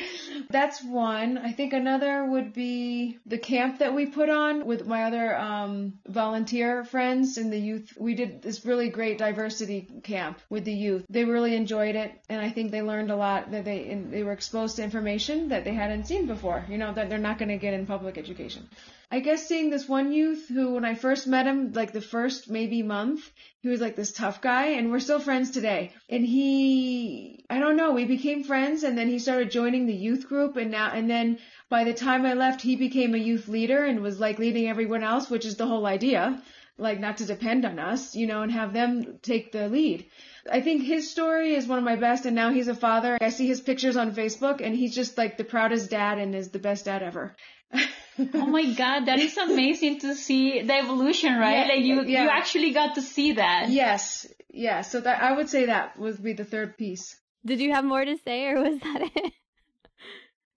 That's 0.50 0.84
one. 0.84 1.38
I 1.38 1.54
think 1.54 1.74
another 1.74 2.26
would 2.26 2.54
be 2.54 3.20
the 3.26 3.38
camp 3.38 3.80
that 3.80 3.94
we 3.94 4.08
put 4.08 4.30
on 4.30 4.66
with 4.66 4.86
my 4.86 5.04
other, 5.04 5.38
um, 5.38 5.94
volunteer 6.06 6.84
friends 6.84 7.38
in 7.38 7.50
the 7.50 7.60
youth. 7.60 7.94
We 7.98 8.14
did 8.16 8.42
this 8.42 8.66
really 8.66 8.90
great 8.90 9.18
diversity 9.18 9.88
camp 10.04 10.40
with 10.50 10.66
the 10.66 10.74
youth. 10.74 11.06
They 11.10 11.24
really 11.24 11.56
enjoyed 11.56 11.96
it. 11.96 12.12
And 12.28 12.42
I 12.42 12.50
think 12.50 12.72
they 12.72 12.82
learned 12.82 13.12
a 13.12 13.16
lot 13.16 13.52
that 13.52 13.64
they, 13.64 14.02
they 14.10 14.24
were 14.24 14.34
exposed 14.34 14.76
to 14.76 14.84
information 14.84 15.50
that 15.50 15.64
they 15.64 15.74
hadn't 15.74 16.08
seen 16.08 16.26
before, 16.26 16.66
you 16.70 16.78
know, 16.78 16.94
that 16.94 17.10
they're 17.10 17.18
not 17.18 17.38
going 17.38 17.50
to 17.50 17.58
get 17.58 17.74
in 17.74 17.86
public 17.86 18.18
education. 18.18 18.68
I 19.10 19.22
guess 19.22 19.48
seeing 19.48 19.70
this 19.70 19.88
one 19.88 20.12
youth 20.12 20.50
who, 20.50 20.74
when 20.74 20.84
I 20.84 20.94
first 20.94 21.28
met 21.28 21.48
him, 21.48 21.72
like 21.72 21.94
the 21.94 22.02
first 22.02 22.50
maybe 22.50 22.84
month, 22.84 23.32
he 23.62 23.70
was 23.70 23.80
like 23.80 23.96
this 23.96 24.12
tough 24.12 24.42
guy, 24.42 24.72
and 24.72 24.92
we're 24.92 25.00
still 25.00 25.22
friends 25.22 25.52
today. 25.52 25.94
And 26.10 26.26
he, 26.26 27.46
I 27.50 27.60
don't 27.60 27.78
know, 27.78 27.94
we 27.94 28.04
became 28.04 28.44
friends, 28.44 28.84
and 28.84 28.98
then 28.98 29.08
he 29.08 29.20
started 29.20 29.50
joining 29.50 29.86
the 29.86 29.94
youth 29.94 30.28
group, 30.28 30.58
and 30.58 30.72
now, 30.72 30.92
and 30.92 31.10
then 31.10 31.40
by 31.70 31.86
the 31.86 31.94
time 31.94 32.26
I 32.26 32.34
left, 32.34 32.60
he 32.60 32.76
became 32.76 33.16
a 33.16 33.18
youth 33.30 33.48
leader 33.48 33.86
and 33.86 34.02
was 34.02 34.20
like 34.20 34.40
leading 34.40 34.68
everyone 34.68 35.04
else, 35.04 35.30
which 35.30 35.46
is 35.46 35.56
the 35.56 35.68
whole 35.68 35.86
idea, 35.86 36.44
like 36.78 37.00
not 37.00 37.18
to 37.18 37.26
depend 37.26 37.64
on 37.64 37.80
us, 37.80 38.14
you 38.14 38.28
know, 38.28 38.42
and 38.42 38.52
have 38.52 38.74
them 38.74 39.20
take 39.22 39.54
the 39.54 39.70
lead. 39.70 40.06
I 40.52 40.60
think 40.60 40.84
his 40.84 41.10
story 41.10 41.56
is 41.56 41.66
one 41.66 41.80
of 41.80 41.86
my 41.86 41.96
best, 41.96 42.26
and 42.26 42.36
now 42.36 42.52
he's 42.52 42.68
a 42.68 42.76
father. 42.76 43.18
I 43.22 43.30
see 43.30 43.48
his 43.48 43.62
pictures 43.62 43.96
on 43.96 44.12
Facebook, 44.12 44.60
and 44.60 44.76
he's 44.76 44.94
just 44.94 45.18
like 45.18 45.38
the 45.38 45.46
proudest 45.46 45.90
dad 45.90 46.18
and 46.20 46.36
is 46.36 46.50
the 46.50 46.60
best 46.60 46.84
dad 46.84 47.02
ever. 47.02 47.38
oh 48.34 48.46
my 48.46 48.74
god, 48.74 49.06
that 49.06 49.20
is 49.20 49.38
amazing 49.38 50.00
to 50.00 50.16
see 50.16 50.62
the 50.62 50.74
evolution, 50.74 51.38
right? 51.38 51.68
Yeah, 51.68 51.76
like 51.76 51.86
you, 51.86 52.04
yeah. 52.04 52.24
you 52.24 52.30
actually 52.30 52.72
got 52.72 52.96
to 52.96 53.02
see 53.02 53.34
that. 53.34 53.70
Yes, 53.70 54.26
yeah. 54.50 54.82
So 54.82 55.02
that 55.02 55.22
I 55.22 55.34
would 55.34 55.50
say 55.50 55.66
that 55.66 56.00
would 56.00 56.22
be 56.22 56.34
the 56.34 56.46
third 56.46 56.78
piece. 56.78 57.16
Did 57.46 57.60
you 57.60 57.74
have 57.74 57.86
more 57.86 58.04
to 58.04 58.18
say, 58.18 58.48
or 58.48 58.62
was 58.62 58.80
that 58.80 59.02
it? 59.16 59.34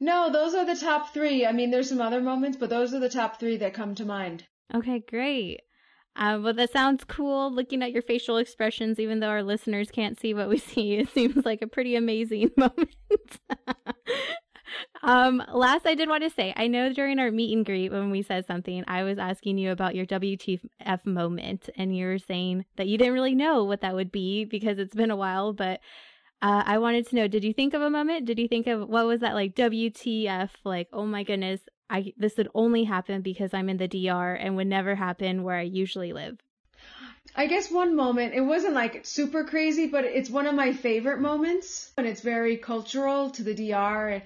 No, 0.03 0.33
those 0.33 0.55
are 0.55 0.65
the 0.65 0.81
top 0.81 1.13
three. 1.13 1.45
I 1.45 1.53
mean, 1.53 1.71
there's 1.71 1.91
some 1.91 2.01
other 2.01 2.23
moments, 2.23 2.57
but 2.57 2.71
those 2.71 2.95
are 2.95 3.01
the 3.01 3.11
top 3.11 3.39
three 3.39 3.59
that 3.59 3.75
come 3.75 3.95
to 3.97 4.07
mind. 4.07 4.47
Okay, 4.75 5.01
great. 5.07 5.61
Uh, 6.17 6.41
well, 6.43 6.55
that 6.55 6.73
sounds 6.73 7.05
cool. 7.05 7.53
Looking 7.53 7.83
at 7.83 7.93
your 7.93 8.03
facial 8.03 8.39
expressions, 8.39 8.99
even 8.99 9.21
though 9.21 9.29
our 9.29 9.43
listeners 9.43 9.91
can't 9.91 10.19
see 10.19 10.33
what 10.33 10.49
we 10.49 10.59
see, 10.73 10.95
it 10.95 11.11
seems 11.11 11.45
like 11.45 11.61
a 11.61 11.67
pretty 11.67 11.97
amazing 11.97 12.51
moment. 12.57 12.91
Um, 15.03 15.43
last, 15.53 15.87
I 15.87 15.95
did 15.95 16.09
want 16.09 16.23
to 16.25 16.31
say, 16.31 16.53
I 16.57 16.67
know 16.67 16.93
during 16.93 17.19
our 17.19 17.31
meet 17.31 17.57
and 17.57 17.65
greet 17.65 17.91
when 17.91 18.11
we 18.11 18.23
said 18.23 18.47
something, 18.47 18.85
I 18.87 19.03
was 19.03 19.19
asking 19.19 19.59
you 19.59 19.71
about 19.73 19.95
your 19.95 20.07
WTF 20.07 21.05
moment, 21.05 21.69
and 21.77 21.97
you 21.97 22.07
were 22.07 22.19
saying 22.19 22.65
that 22.77 22.87
you 22.87 22.99
didn't 22.99 23.15
really 23.15 23.35
know 23.35 23.65
what 23.65 23.81
that 23.83 23.95
would 23.95 24.13
be 24.13 24.45
because 24.45 24.79
it's 24.79 24.95
been 24.95 25.11
a 25.11 25.17
while, 25.17 25.53
but 25.53 25.81
uh, 26.43 26.63
I 26.65 26.79
wanted 26.79 27.07
to 27.09 27.17
know, 27.17 27.29
did 27.29 27.45
you 27.45 27.53
think 27.53 27.75
of 27.75 27.83
a 27.83 27.91
moment? 27.91 28.25
Did 28.27 28.39
you 28.39 28.49
think 28.49 28.67
of 28.67 28.89
what 28.89 29.07
was 29.07 29.21
that 29.21 29.35
like 29.35 29.55
WTF? 29.55 30.51
Like, 30.65 30.89
oh 30.93 31.05
my 31.05 31.23
goodness, 31.23 31.61
I 31.91 32.15
this 32.17 32.37
would 32.37 32.49
only 32.55 32.85
happen 32.85 33.21
because 33.21 33.53
I'm 33.53 33.69
in 33.69 33.77
the 33.77 33.89
DR 33.89 34.35
and 34.35 34.57
would 34.57 34.67
never 34.67 34.95
happen 34.95 35.43
where 35.43 35.57
I 35.57 35.63
usually 35.63 36.13
live. 36.13 36.39
I 37.37 37.47
guess 37.47 37.71
one 37.71 37.95
moment, 37.95 38.35
it 38.35 38.41
wasn't 38.41 38.75
like 38.75 39.05
super 39.05 39.45
crazy, 39.45 39.87
but 39.87 40.05
it's 40.05 40.31
one 40.31 40.47
of 40.47 40.55
my 40.55 40.73
favorite 40.73 41.21
moments 41.21 41.93
and 41.99 42.07
it's 42.07 42.23
very 42.23 42.57
cultural 42.57 43.31
to 43.31 43.43
the 43.43 43.55
DR. 43.55 44.23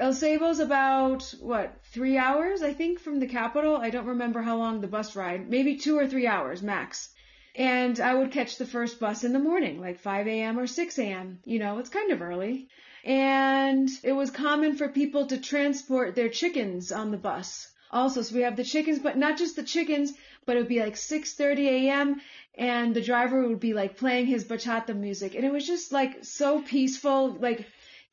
El 0.00 0.12
Ceibo's 0.12 0.60
about, 0.60 1.34
what, 1.40 1.74
three 1.92 2.16
hours, 2.16 2.62
I 2.62 2.72
think, 2.72 3.00
from 3.00 3.18
the 3.18 3.26
capital. 3.26 3.76
I 3.76 3.90
don't 3.90 4.06
remember 4.06 4.40
how 4.42 4.56
long 4.56 4.80
the 4.80 4.86
bus 4.86 5.16
ride, 5.16 5.50
maybe 5.50 5.76
two 5.76 5.98
or 5.98 6.06
three 6.06 6.26
hours 6.26 6.62
max. 6.62 7.08
And 7.56 7.98
I 7.98 8.14
would 8.14 8.30
catch 8.30 8.58
the 8.58 8.66
first 8.66 9.00
bus 9.00 9.24
in 9.24 9.32
the 9.32 9.40
morning, 9.40 9.80
like 9.80 9.98
5 9.98 10.28
a.m. 10.28 10.56
or 10.56 10.68
6 10.68 10.98
a.m. 11.00 11.40
You 11.44 11.58
know, 11.58 11.78
it's 11.78 11.88
kind 11.88 12.12
of 12.12 12.22
early. 12.22 12.68
And 13.04 13.88
it 14.04 14.12
was 14.12 14.30
common 14.30 14.76
for 14.76 14.88
people 14.88 15.26
to 15.26 15.38
transport 15.38 16.14
their 16.14 16.28
chickens 16.28 16.92
on 16.92 17.10
the 17.10 17.16
bus. 17.16 17.68
Also, 17.90 18.22
so 18.22 18.36
we 18.36 18.42
have 18.42 18.54
the 18.54 18.62
chickens, 18.62 19.00
but 19.00 19.16
not 19.16 19.36
just 19.36 19.56
the 19.56 19.64
chickens, 19.64 20.12
but 20.46 20.56
it 20.56 20.60
would 20.60 20.68
be 20.68 20.80
like 20.80 20.94
6:30 20.94 21.58
a.m. 21.66 22.20
and 22.56 22.94
the 22.94 23.02
driver 23.02 23.48
would 23.48 23.60
be 23.60 23.74
like 23.74 23.96
playing 23.96 24.26
his 24.26 24.44
bachata 24.44 24.94
music, 24.94 25.34
and 25.34 25.44
it 25.44 25.52
was 25.52 25.66
just 25.66 25.90
like 25.90 26.24
so 26.24 26.62
peaceful, 26.62 27.36
like 27.40 27.66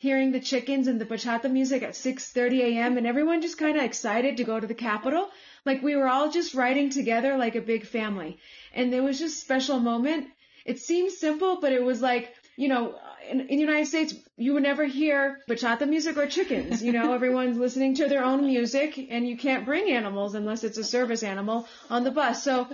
hearing 0.05 0.31
the 0.31 0.45
chickens 0.51 0.87
and 0.87 1.01
the 1.01 1.09
bachata 1.11 1.49
music 1.51 1.81
at 1.81 1.95
6:30 1.95 2.59
a.m. 2.69 2.97
and 2.97 3.07
everyone 3.11 3.41
just 3.41 3.57
kind 3.57 3.77
of 3.77 3.83
excited 3.83 4.37
to 4.37 4.49
go 4.51 4.59
to 4.59 4.67
the 4.67 4.81
capital. 4.89 5.23
Like 5.69 5.81
we 5.81 5.95
were 5.99 6.09
all 6.15 6.29
just 6.37 6.53
riding 6.63 6.89
together 6.91 7.31
like 7.43 7.55
a 7.55 7.69
big 7.73 7.87
family. 7.97 8.37
And 8.75 8.93
there 8.93 9.01
was 9.09 9.17
just 9.17 9.39
special 9.39 9.79
moment. 9.79 10.27
It 10.73 10.79
seems 10.79 11.17
simple, 11.17 11.59
but 11.59 11.73
it 11.77 11.83
was 11.83 12.01
like, 12.01 12.33
you 12.55 12.67
know, 12.67 12.83
in, 13.31 13.41
in 13.41 13.47
the 13.47 13.65
United 13.69 13.87
States, 13.87 14.13
you 14.37 14.53
would 14.53 14.67
never 14.71 14.85
hear 14.85 15.39
bachata 15.49 15.87
music 15.95 16.17
or 16.17 16.27
chickens. 16.27 16.83
You 16.83 16.93
know, 16.97 17.13
everyone's 17.19 17.57
listening 17.57 17.95
to 17.95 18.07
their 18.07 18.23
own 18.23 18.45
music 18.45 18.91
and 19.09 19.27
you 19.27 19.37
can't 19.37 19.65
bring 19.65 19.91
animals 19.91 20.35
unless 20.35 20.63
it's 20.63 20.77
a 20.77 20.83
service 20.83 21.23
animal 21.23 21.67
on 21.89 22.03
the 22.03 22.11
bus. 22.11 22.43
So 22.43 22.67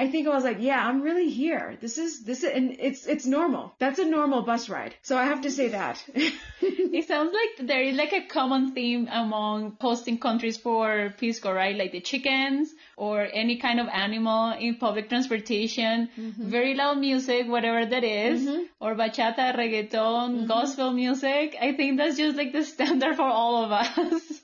I 0.00 0.08
think 0.08 0.26
I 0.26 0.30
was 0.30 0.44
like, 0.44 0.56
yeah, 0.60 0.82
I'm 0.82 1.02
really 1.02 1.28
here. 1.28 1.76
This 1.78 1.98
is 1.98 2.24
this 2.24 2.42
is, 2.42 2.50
and 2.50 2.74
it's 2.80 3.06
it's 3.06 3.26
normal. 3.26 3.74
That's 3.78 3.98
a 3.98 4.06
normal 4.06 4.40
bus 4.40 4.70
ride. 4.70 4.94
So 5.02 5.18
I 5.18 5.24
have 5.26 5.42
to 5.42 5.50
say 5.50 5.68
that. 5.68 6.02
it 6.14 7.06
sounds 7.06 7.34
like 7.34 7.68
there 7.68 7.82
is 7.82 7.96
like 7.96 8.14
a 8.14 8.22
common 8.26 8.72
theme 8.72 9.08
among 9.12 9.76
hosting 9.78 10.16
countries 10.18 10.56
for 10.56 11.12
Peace 11.18 11.38
Corps, 11.38 11.54
right? 11.54 11.76
Like 11.76 11.92
the 11.92 12.00
chickens 12.00 12.72
or 12.96 13.28
any 13.30 13.58
kind 13.58 13.78
of 13.78 13.88
animal 13.88 14.52
in 14.52 14.76
public 14.76 15.10
transportation, 15.10 16.08
mm-hmm. 16.18 16.48
very 16.48 16.74
loud 16.74 16.96
music, 16.96 17.46
whatever 17.46 17.84
that 17.84 18.02
is, 18.02 18.46
mm-hmm. 18.46 18.62
or 18.80 18.94
bachata, 18.94 19.54
reggaeton, 19.54 19.90
mm-hmm. 20.30 20.46
gospel 20.46 20.92
music. 20.92 21.56
I 21.60 21.74
think 21.74 21.98
that's 21.98 22.16
just 22.16 22.38
like 22.38 22.52
the 22.52 22.64
standard 22.74 23.16
for 23.16 23.28
all 23.28 23.64
of 23.64 23.70
us. 23.72 24.40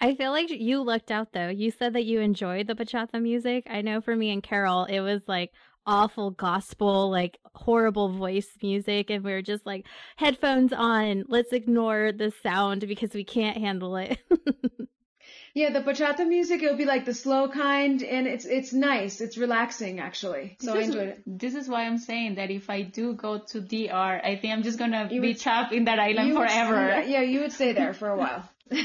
I 0.00 0.14
feel 0.14 0.30
like 0.30 0.50
you 0.50 0.82
lucked 0.82 1.10
out 1.10 1.32
though. 1.32 1.48
You 1.48 1.70
said 1.70 1.94
that 1.94 2.04
you 2.04 2.20
enjoyed 2.20 2.66
the 2.66 2.74
bachata 2.74 3.20
music. 3.20 3.66
I 3.70 3.82
know 3.82 4.00
for 4.00 4.14
me 4.14 4.30
and 4.30 4.42
Carol, 4.42 4.84
it 4.84 5.00
was 5.00 5.22
like 5.26 5.52
awful 5.86 6.30
gospel, 6.30 7.10
like 7.10 7.38
horrible 7.54 8.10
voice 8.10 8.50
music. 8.62 9.10
And 9.10 9.24
we 9.24 9.32
were 9.32 9.42
just 9.42 9.64
like, 9.66 9.86
headphones 10.16 10.72
on. 10.72 11.24
Let's 11.28 11.52
ignore 11.52 12.12
the 12.12 12.32
sound 12.42 12.86
because 12.86 13.12
we 13.12 13.24
can't 13.24 13.56
handle 13.56 13.96
it. 13.96 14.18
yeah, 15.54 15.70
the 15.70 15.80
bachata 15.80 16.28
music, 16.28 16.62
it'll 16.62 16.76
be 16.76 16.84
like 16.84 17.06
the 17.06 17.14
slow 17.14 17.48
kind 17.48 18.02
and 18.02 18.26
it's, 18.26 18.44
it's 18.44 18.72
nice. 18.72 19.20
It's 19.22 19.38
relaxing 19.38 19.98
actually. 19.98 20.58
So 20.60 20.74
this 20.74 20.82
I 20.82 20.86
enjoyed 20.86 21.08
is, 21.08 21.14
it. 21.14 21.22
This 21.26 21.54
is 21.54 21.68
why 21.68 21.86
I'm 21.86 21.98
saying 21.98 22.34
that 22.34 22.50
if 22.50 22.68
I 22.68 22.82
do 22.82 23.14
go 23.14 23.38
to 23.38 23.60
DR, 23.60 24.20
I 24.22 24.36
think 24.36 24.52
I'm 24.52 24.62
just 24.62 24.78
going 24.78 24.92
to 24.92 25.08
be 25.08 25.20
would, 25.20 25.40
trapped 25.40 25.72
in 25.72 25.86
that 25.86 25.98
island 25.98 26.34
forever. 26.34 27.00
Would, 27.00 27.08
yeah, 27.08 27.22
you 27.22 27.40
would 27.40 27.52
stay 27.52 27.72
there 27.72 27.94
for 27.94 28.10
a 28.10 28.16
while. 28.16 28.48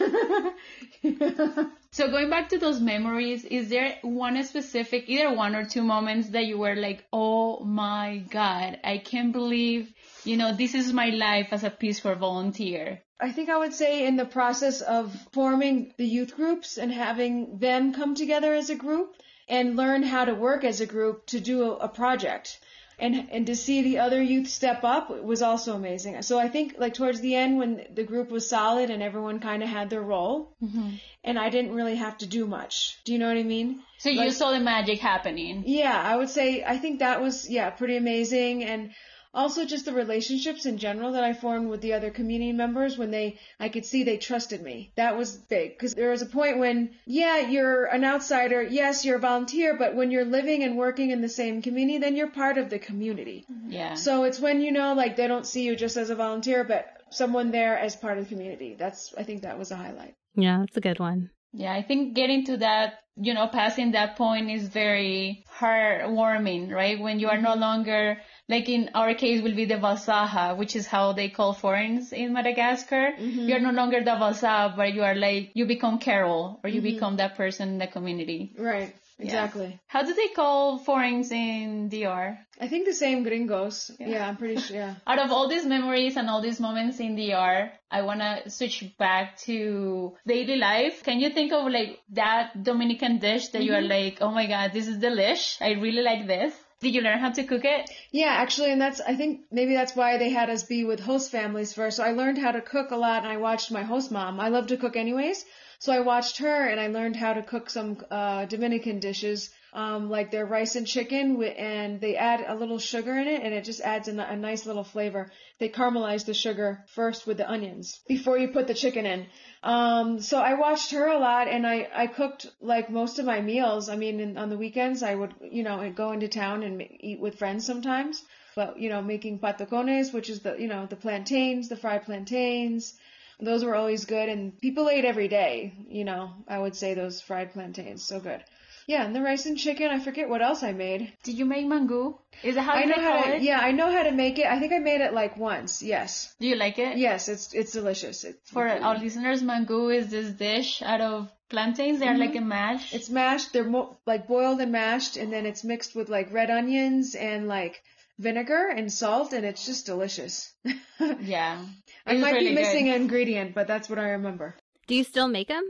so 1.90 2.10
going 2.10 2.30
back 2.30 2.48
to 2.48 2.58
those 2.58 2.80
memories, 2.80 3.44
is 3.44 3.68
there 3.68 3.98
one 4.02 4.42
specific, 4.44 5.04
either 5.08 5.34
one 5.34 5.54
or 5.54 5.64
two 5.64 5.82
moments 5.82 6.30
that 6.30 6.46
you 6.46 6.58
were 6.58 6.76
like, 6.76 7.04
oh 7.12 7.62
my 7.64 8.24
God, 8.30 8.78
I 8.82 8.98
can't 8.98 9.32
believe, 9.32 9.92
you 10.24 10.36
know, 10.36 10.54
this 10.54 10.74
is 10.74 10.92
my 10.92 11.10
life 11.10 11.48
as 11.52 11.64
a 11.64 11.70
Peace 11.70 12.00
Corps 12.00 12.14
volunteer? 12.14 13.02
I 13.20 13.32
think 13.32 13.50
I 13.50 13.58
would 13.58 13.74
say 13.74 14.06
in 14.06 14.16
the 14.16 14.24
process 14.24 14.80
of 14.80 15.14
forming 15.32 15.92
the 15.98 16.06
youth 16.06 16.34
groups 16.34 16.78
and 16.78 16.90
having 16.90 17.58
them 17.58 17.92
come 17.92 18.14
together 18.14 18.54
as 18.54 18.70
a 18.70 18.76
group 18.76 19.14
and 19.48 19.76
learn 19.76 20.02
how 20.02 20.24
to 20.24 20.34
work 20.34 20.64
as 20.64 20.80
a 20.80 20.86
group 20.86 21.26
to 21.26 21.40
do 21.40 21.64
a, 21.64 21.76
a 21.76 21.88
project 21.88 22.58
and 23.00 23.28
and 23.30 23.46
to 23.46 23.56
see 23.56 23.82
the 23.82 23.98
other 23.98 24.22
youth 24.22 24.48
step 24.48 24.84
up 24.84 25.10
was 25.22 25.42
also 25.42 25.74
amazing. 25.74 26.20
So 26.22 26.38
I 26.38 26.48
think 26.48 26.74
like 26.78 26.94
towards 26.94 27.20
the 27.20 27.34
end 27.34 27.58
when 27.58 27.86
the 27.94 28.04
group 28.04 28.30
was 28.30 28.48
solid 28.48 28.90
and 28.90 29.02
everyone 29.02 29.40
kind 29.40 29.62
of 29.62 29.68
had 29.68 29.90
their 29.90 30.02
role, 30.02 30.56
mm-hmm. 30.62 30.90
and 31.24 31.38
I 31.38 31.50
didn't 31.50 31.74
really 31.74 31.96
have 31.96 32.18
to 32.18 32.26
do 32.26 32.46
much. 32.46 32.98
Do 33.04 33.12
you 33.12 33.18
know 33.18 33.28
what 33.28 33.36
I 33.36 33.42
mean? 33.42 33.80
So 33.98 34.10
like, 34.10 34.26
you 34.26 34.30
saw 34.30 34.52
the 34.52 34.60
magic 34.60 35.00
happening. 35.00 35.64
Yeah, 35.66 36.00
I 36.00 36.16
would 36.16 36.30
say 36.30 36.64
I 36.64 36.78
think 36.78 37.00
that 37.00 37.20
was 37.20 37.48
yeah 37.48 37.70
pretty 37.70 37.96
amazing 37.96 38.64
and 38.64 38.90
also 39.32 39.64
just 39.64 39.84
the 39.84 39.92
relationships 39.92 40.66
in 40.66 40.78
general 40.78 41.12
that 41.12 41.24
I 41.24 41.34
formed 41.34 41.68
with 41.68 41.80
the 41.80 41.92
other 41.92 42.10
community 42.10 42.52
members 42.52 42.98
when 42.98 43.10
they, 43.10 43.38
I 43.58 43.68
could 43.68 43.84
see 43.84 44.02
they 44.02 44.16
trusted 44.16 44.62
me. 44.62 44.92
That 44.96 45.16
was 45.16 45.36
big 45.36 45.70
because 45.70 45.94
there 45.94 46.10
was 46.10 46.22
a 46.22 46.26
point 46.26 46.58
when, 46.58 46.90
yeah, 47.06 47.38
you're 47.38 47.84
an 47.84 48.04
outsider. 48.04 48.62
Yes, 48.62 49.04
you're 49.04 49.16
a 49.16 49.20
volunteer, 49.20 49.76
but 49.78 49.94
when 49.94 50.10
you're 50.10 50.24
living 50.24 50.62
and 50.62 50.76
working 50.76 51.10
in 51.10 51.20
the 51.20 51.28
same 51.28 51.62
community, 51.62 51.98
then 51.98 52.16
you're 52.16 52.30
part 52.30 52.58
of 52.58 52.70
the 52.70 52.78
community. 52.78 53.46
Mm-hmm. 53.50 53.72
Yeah. 53.72 53.94
So 53.94 54.24
it's 54.24 54.40
when, 54.40 54.60
you 54.60 54.72
know, 54.72 54.94
like 54.94 55.16
they 55.16 55.28
don't 55.28 55.46
see 55.46 55.62
you 55.62 55.76
just 55.76 55.96
as 55.96 56.10
a 56.10 56.14
volunteer, 56.14 56.64
but 56.64 56.86
someone 57.10 57.50
there 57.50 57.78
as 57.78 57.96
part 57.96 58.18
of 58.18 58.24
the 58.24 58.34
community. 58.34 58.76
That's, 58.78 59.14
I 59.16 59.22
think 59.22 59.42
that 59.42 59.58
was 59.58 59.70
a 59.70 59.76
highlight. 59.76 60.14
Yeah, 60.34 60.58
that's 60.60 60.76
a 60.76 60.80
good 60.80 60.98
one. 60.98 61.30
Yeah, 61.52 61.72
I 61.72 61.82
think 61.82 62.14
getting 62.14 62.46
to 62.46 62.58
that, 62.58 63.00
you 63.16 63.34
know, 63.34 63.48
passing 63.48 63.92
that 63.92 64.16
point 64.16 64.50
is 64.50 64.68
very 64.68 65.44
heartwarming, 65.58 66.70
right? 66.70 67.00
When 67.00 67.18
you 67.18 67.28
are 67.28 67.40
no 67.40 67.54
longer 67.54 68.18
like 68.50 68.68
in 68.68 68.90
our 68.94 69.14
case 69.14 69.42
will 69.42 69.54
be 69.54 69.64
the 69.64 69.76
Vazaha, 69.76 70.56
which 70.56 70.74
is 70.74 70.86
how 70.86 71.12
they 71.12 71.28
call 71.28 71.52
foreigners 71.52 72.12
in 72.12 72.32
Madagascar. 72.32 73.12
Mm-hmm. 73.12 73.48
You're 73.48 73.60
no 73.60 73.70
longer 73.70 74.00
the 74.00 74.16
Vazaha, 74.22 74.76
but 74.76 74.92
you 74.92 75.04
are 75.04 75.14
like, 75.14 75.52
you 75.54 75.66
become 75.66 75.98
Carol 75.98 76.58
or 76.64 76.68
you 76.68 76.82
mm-hmm. 76.82 76.94
become 76.94 77.16
that 77.18 77.36
person 77.36 77.68
in 77.68 77.78
the 77.78 77.86
community. 77.86 78.52
Right. 78.58 78.92
Exactly. 79.20 79.66
Yeah. 79.66 79.76
How 79.86 80.02
do 80.02 80.14
they 80.14 80.28
call 80.28 80.78
foreigners 80.78 81.30
in 81.30 81.90
DR? 81.90 82.38
I 82.60 82.68
think 82.68 82.86
the 82.86 82.94
same 82.94 83.22
gringos. 83.22 83.90
Yeah, 84.00 84.08
yeah 84.08 84.28
I'm 84.28 84.36
pretty 84.36 84.60
sure. 84.60 84.76
Yeah. 84.76 84.94
Out 85.06 85.18
of 85.18 85.30
all 85.30 85.48
these 85.48 85.66
memories 85.66 86.16
and 86.16 86.28
all 86.28 86.40
these 86.40 86.58
moments 86.58 87.00
in 87.00 87.16
DR, 87.16 87.70
I 87.90 88.02
want 88.02 88.20
to 88.20 88.50
switch 88.50 88.82
back 88.98 89.36
to 89.40 90.14
daily 90.26 90.56
life. 90.56 91.02
Can 91.02 91.20
you 91.20 91.30
think 91.30 91.52
of 91.52 91.70
like 91.70 92.00
that 92.12 92.64
Dominican 92.64 93.18
dish 93.18 93.48
that 93.48 93.58
mm-hmm. 93.58 93.66
you 93.66 93.74
are 93.74 93.82
mm-hmm. 93.82 94.06
like, 94.06 94.18
oh 94.22 94.30
my 94.30 94.46
God, 94.46 94.72
this 94.72 94.88
is 94.88 94.96
delish. 94.96 95.60
I 95.60 95.72
really 95.72 96.02
like 96.02 96.26
this. 96.26 96.54
Did 96.80 96.94
you 96.94 97.02
learn 97.02 97.18
how 97.18 97.30
to 97.30 97.44
cook 97.44 97.64
it? 97.64 97.90
Yeah, 98.10 98.28
actually, 98.28 98.72
and 98.72 98.80
that's 98.80 99.02
I 99.02 99.14
think 99.14 99.42
maybe 99.52 99.74
that's 99.74 99.94
why 99.94 100.16
they 100.16 100.30
had 100.30 100.48
us 100.48 100.62
be 100.62 100.82
with 100.84 101.00
host 101.00 101.30
families 101.30 101.74
first. 101.74 101.98
So 101.98 102.02
I 102.02 102.12
learned 102.12 102.38
how 102.38 102.52
to 102.52 102.62
cook 102.62 102.90
a 102.90 102.96
lot, 102.96 103.22
and 103.22 103.30
I 103.30 103.36
watched 103.36 103.70
my 103.70 103.82
host 103.82 104.10
mom. 104.10 104.40
I 104.40 104.48
love 104.48 104.68
to 104.68 104.78
cook 104.78 104.96
anyways, 104.96 105.44
so 105.80 105.92
I 105.92 106.00
watched 106.00 106.36
her, 106.38 106.68
and 106.68 106.78
I 106.78 106.88
learned 106.88 107.16
how 107.16 107.32
to 107.32 107.42
cook 107.42 107.70
some 107.70 108.04
uh, 108.10 108.44
Dominican 108.44 109.00
dishes 109.00 109.48
um, 109.72 110.10
like 110.10 110.30
their 110.30 110.44
rice 110.44 110.76
and 110.76 110.86
chicken, 110.86 111.42
and 111.42 112.02
they 112.02 112.16
add 112.16 112.44
a 112.46 112.54
little 112.54 112.78
sugar 112.78 113.16
in 113.16 113.26
it, 113.26 113.42
and 113.42 113.54
it 113.54 113.64
just 113.64 113.80
adds 113.80 114.06
a, 114.06 114.12
a 114.12 114.36
nice 114.36 114.66
little 114.66 114.84
flavor. 114.84 115.30
They 115.58 115.70
caramelize 115.70 116.26
the 116.26 116.34
sugar 116.34 116.84
first 116.88 117.26
with 117.26 117.38
the 117.38 117.50
onions 117.50 118.00
before 118.06 118.36
you 118.36 118.48
put 118.48 118.66
the 118.66 118.74
chicken 118.74 119.06
in. 119.06 119.24
Um, 119.62 120.20
so 120.20 120.38
I 120.38 120.52
watched 120.52 120.90
her 120.90 121.06
a 121.06 121.18
lot, 121.18 121.48
and 121.48 121.66
I 121.66 121.88
I 121.94 122.06
cooked 122.08 122.46
like 122.60 122.90
most 122.90 123.18
of 123.18 123.24
my 123.24 123.40
meals. 123.40 123.88
I 123.88 123.96
mean, 123.96 124.20
in, 124.20 124.36
on 124.36 124.50
the 124.50 124.58
weekends, 124.58 125.02
I 125.02 125.14
would 125.14 125.32
you 125.50 125.62
know 125.62 125.90
go 125.96 126.12
into 126.12 126.28
town 126.28 126.62
and 126.62 126.86
eat 127.00 127.20
with 127.20 127.38
friends 127.38 127.64
sometimes. 127.64 128.22
But 128.54 128.78
you 128.78 128.90
know, 128.90 129.00
making 129.00 129.38
patacones, 129.38 130.12
which 130.12 130.28
is 130.28 130.40
the 130.40 130.56
you 130.58 130.68
know 130.68 130.84
the 130.84 130.96
plantains, 130.96 131.70
the 131.70 131.76
fried 131.76 132.04
plantains. 132.04 132.98
Those 133.40 133.64
were 133.64 133.74
always 133.74 134.04
good, 134.04 134.28
and 134.28 134.58
people 134.60 134.88
ate 134.88 135.04
every 135.04 135.28
day. 135.28 135.72
You 135.88 136.04
know, 136.04 136.30
I 136.48 136.58
would 136.58 136.76
say 136.76 136.94
those 136.94 137.20
fried 137.20 137.52
plantains, 137.52 138.04
so 138.04 138.20
good. 138.20 138.42
Yeah, 138.86 139.04
and 139.04 139.14
the 139.14 139.22
rice 139.22 139.46
and 139.46 139.56
chicken. 139.56 139.88
I 139.90 140.00
forget 140.00 140.28
what 140.28 140.42
else 140.42 140.62
I 140.62 140.72
made. 140.72 141.12
Did 141.22 141.36
you 141.38 141.44
make 141.44 141.66
mangú? 141.66 142.18
Is 142.42 142.56
that 142.56 142.62
how 142.62 142.74
I 142.74 142.84
know 142.86 143.00
how 143.00 143.22
to. 143.22 143.36
it? 143.36 143.42
Yeah, 143.42 143.60
I 143.60 143.70
know 143.72 143.90
how 143.90 144.02
to 144.02 144.10
make 144.10 144.38
it. 144.38 144.46
I 144.46 144.58
think 144.58 144.72
I 144.72 144.78
made 144.78 145.00
it 145.00 145.12
like 145.14 145.36
once. 145.36 145.82
Yes. 145.82 146.34
Do 146.40 146.48
you 146.48 146.56
like 146.56 146.78
it? 146.78 146.96
Yes, 146.98 147.28
it's 147.28 147.54
it's 147.54 147.72
delicious. 147.72 148.24
It's, 148.24 148.50
For 148.50 148.66
our 148.66 148.98
listeners, 148.98 149.42
mangú 149.42 149.94
is 149.94 150.10
this 150.10 150.30
dish 150.30 150.82
out 150.82 151.00
of 151.00 151.30
plantains. 151.48 152.00
They're 152.00 152.18
like 152.18 152.34
a 152.34 152.40
mash. 152.40 152.86
Mm-hmm. 152.88 152.96
It's 152.96 153.10
mashed. 153.10 153.52
They're 153.52 153.64
mo- 153.76 153.96
like 154.06 154.26
boiled 154.26 154.60
and 154.60 154.72
mashed, 154.72 155.16
and 155.16 155.32
then 155.32 155.46
it's 155.46 155.62
mixed 155.62 155.94
with 155.94 156.08
like 156.08 156.32
red 156.32 156.50
onions 156.50 157.14
and 157.14 157.46
like 157.46 157.82
vinegar 158.20 158.68
and 158.68 158.92
salt, 158.92 159.32
and 159.32 159.44
it's 159.44 159.64
just 159.64 159.86
delicious. 159.86 160.52
yeah. 161.20 161.64
I 162.06 162.14
might 162.18 162.34
really 162.34 162.50
be 162.50 162.54
missing 162.54 162.84
good. 162.84 162.94
an 162.94 163.02
ingredient, 163.02 163.54
but 163.54 163.66
that's 163.66 163.88
what 163.88 163.98
I 163.98 164.10
remember. 164.10 164.56
Do 164.86 164.94
you 164.94 165.04
still 165.04 165.28
make 165.28 165.48
them? 165.48 165.64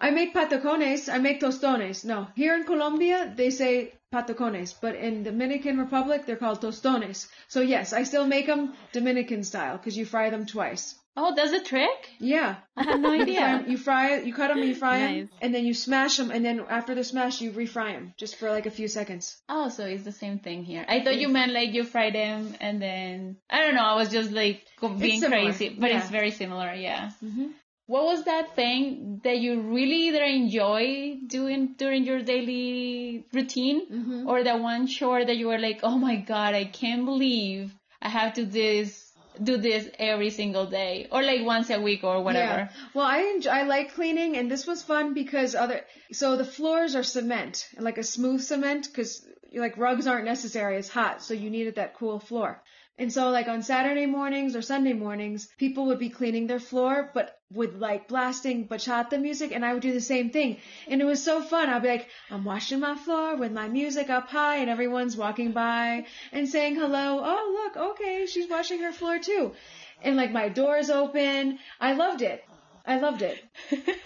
I 0.00 0.10
make 0.10 0.34
patacones. 0.34 1.12
I 1.12 1.18
make 1.18 1.40
tostones. 1.40 2.04
No, 2.04 2.26
here 2.34 2.54
in 2.54 2.64
Colombia 2.64 3.32
they 3.36 3.50
say 3.50 3.92
patacones, 4.12 4.74
but 4.80 4.96
in 4.96 5.22
Dominican 5.22 5.78
Republic 5.78 6.26
they're 6.26 6.42
called 6.44 6.60
tostones. 6.60 7.28
So 7.48 7.60
yes, 7.60 7.92
I 7.92 8.02
still 8.04 8.26
make 8.26 8.46
them 8.46 8.74
Dominican 8.92 9.44
style 9.44 9.76
because 9.76 9.96
you 9.96 10.04
fry 10.04 10.30
them 10.30 10.46
twice. 10.46 10.94
Oh, 11.14 11.34
that's 11.34 11.52
a 11.52 11.62
trick? 11.62 12.08
Yeah. 12.18 12.56
I 12.76 12.82
had 12.84 13.00
no 13.00 13.12
You 13.12 13.34
fry, 13.34 13.60
you 13.66 13.76
fry 13.76 14.14
it, 14.14 14.24
you 14.24 14.32
cut 14.32 14.48
them, 14.48 14.62
you 14.62 14.74
fry 14.74 14.98
them, 15.00 15.30
and 15.42 15.54
then 15.54 15.66
you 15.66 15.74
smash 15.74 16.16
them, 16.16 16.30
and 16.30 16.44
then 16.44 16.60
after 16.68 16.94
the 16.94 17.04
smash, 17.04 17.40
you 17.42 17.50
refry 17.52 17.92
them 17.92 18.14
just 18.16 18.36
for 18.36 18.50
like 18.50 18.66
a 18.66 18.70
few 18.70 18.88
seconds. 18.88 19.36
Oh, 19.48 19.68
so 19.68 19.84
it's 19.84 20.04
the 20.04 20.12
same 20.12 20.38
thing 20.38 20.64
here. 20.64 20.84
I 20.88 21.00
thought 21.04 21.18
you 21.18 21.28
meant 21.28 21.52
like 21.52 21.74
you 21.74 21.84
fry 21.84 22.10
them 22.10 22.54
and 22.60 22.80
then 22.80 23.36
I 23.50 23.62
don't 23.62 23.74
know. 23.74 23.84
I 23.84 23.94
was 23.96 24.08
just 24.08 24.32
like 24.32 24.64
being 24.98 25.20
crazy, 25.20 25.68
but 25.78 25.90
yeah. 25.90 25.98
it's 25.98 26.10
very 26.10 26.30
similar. 26.30 26.72
Yeah. 26.72 27.10
hmm 27.20 27.48
What 27.86 28.04
was 28.04 28.24
that 28.24 28.54
thing 28.56 29.20
that 29.24 29.38
you 29.38 29.60
really 29.60 30.08
either 30.08 30.22
enjoy 30.24 31.18
doing 31.26 31.74
during 31.76 32.04
your 32.04 32.22
daily 32.22 33.26
routine, 33.32 33.80
Mhm. 33.90 34.26
or 34.28 34.42
that 34.44 34.60
one 34.60 34.86
chore 34.86 35.24
that 35.24 35.36
you 35.36 35.48
were 35.48 35.58
like, 35.58 35.80
oh 35.82 35.98
my 35.98 36.16
god, 36.16 36.54
I 36.54 36.64
can't 36.64 37.04
believe 37.04 37.74
I 38.00 38.08
have 38.08 38.34
to 38.34 38.44
this 38.46 39.11
do 39.44 39.56
this 39.56 39.88
every 39.98 40.30
single 40.30 40.66
day, 40.66 41.08
or 41.10 41.22
like 41.22 41.44
once 41.44 41.70
a 41.70 41.80
week 41.80 42.04
or 42.04 42.22
whatever. 42.22 42.58
Yeah. 42.58 42.68
Well, 42.94 43.06
I 43.06 43.18
enjoy, 43.18 43.50
I 43.50 43.62
like 43.62 43.94
cleaning, 43.94 44.36
and 44.36 44.50
this 44.50 44.66
was 44.66 44.82
fun 44.82 45.14
because 45.14 45.54
other 45.54 45.80
so 46.12 46.36
the 46.36 46.44
floors 46.44 46.94
are 46.94 47.02
cement, 47.02 47.68
like 47.78 47.98
a 47.98 48.04
smooth 48.04 48.42
cement, 48.42 48.88
because 48.88 49.24
like 49.54 49.76
rugs 49.76 50.06
aren't 50.06 50.24
necessary. 50.24 50.76
It's 50.78 50.88
hot, 50.88 51.22
so 51.22 51.34
you 51.34 51.50
needed 51.50 51.76
that 51.76 51.96
cool 51.96 52.18
floor. 52.18 52.62
And 53.02 53.12
so 53.12 53.30
like 53.30 53.48
on 53.48 53.62
Saturday 53.62 54.06
mornings 54.06 54.54
or 54.54 54.62
Sunday 54.62 54.92
mornings, 54.92 55.48
people 55.58 55.86
would 55.86 55.98
be 55.98 56.08
cleaning 56.08 56.46
their 56.46 56.60
floor, 56.60 57.10
but 57.12 57.36
with 57.50 57.74
like 57.74 58.06
blasting 58.06 58.68
bachata 58.68 59.20
music, 59.20 59.50
and 59.50 59.64
I 59.64 59.72
would 59.72 59.82
do 59.82 59.92
the 59.92 60.00
same 60.00 60.30
thing. 60.30 60.58
And 60.86 61.00
it 61.00 61.04
was 61.04 61.20
so 61.20 61.42
fun. 61.42 61.68
I'd 61.68 61.82
be 61.82 61.88
like, 61.88 62.06
I'm 62.30 62.44
washing 62.44 62.78
my 62.78 62.94
floor 62.94 63.34
with 63.36 63.50
my 63.50 63.66
music 63.66 64.08
up 64.08 64.28
high, 64.28 64.58
and 64.58 64.70
everyone's 64.70 65.16
walking 65.16 65.50
by 65.50 66.06
and 66.30 66.48
saying 66.48 66.76
hello. 66.76 67.20
Oh, 67.24 67.44
look, 67.64 67.76
okay, 67.90 68.26
she's 68.26 68.48
washing 68.48 68.80
her 68.82 68.92
floor 68.92 69.18
too. 69.18 69.52
And 70.00 70.16
like 70.16 70.30
my 70.30 70.48
doors 70.48 70.88
open. 70.88 71.58
I 71.80 71.94
loved 71.94 72.22
it. 72.22 72.44
I 72.86 73.00
loved 73.00 73.22
it. 73.22 73.42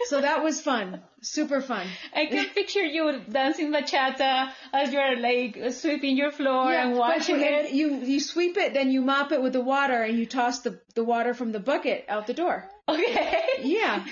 So 0.07 0.23
that 0.23 0.43
was 0.43 0.63
fun. 0.63 1.03
Super 1.27 1.61
fun. 1.61 1.87
I 2.15 2.27
can 2.27 2.49
picture 2.55 2.85
you 2.85 3.21
dancing 3.29 3.73
bachata 3.73 4.53
as 4.73 4.93
you're 4.93 5.19
like 5.19 5.73
sweeping 5.73 6.17
your 6.17 6.31
floor 6.31 6.73
and 6.73 6.93
but 6.93 6.99
washing 6.99 7.41
it. 7.41 7.73
you 7.73 7.97
you 7.97 8.21
sweep 8.21 8.57
it, 8.57 8.75
then 8.75 8.91
you 8.93 9.03
mop 9.03 9.33
it 9.33 9.43
with 9.43 9.53
the 9.53 9.61
water, 9.61 10.03
and 10.03 10.17
you 10.19 10.27
toss 10.27 10.61
the 10.61 10.79
the 10.95 11.03
water 11.03 11.35
from 11.35 11.51
the 11.51 11.59
bucket 11.59 12.05
out 12.09 12.29
the 12.29 12.35
door. 12.35 12.71
Okay. 12.89 13.43
Yeah. 13.63 14.07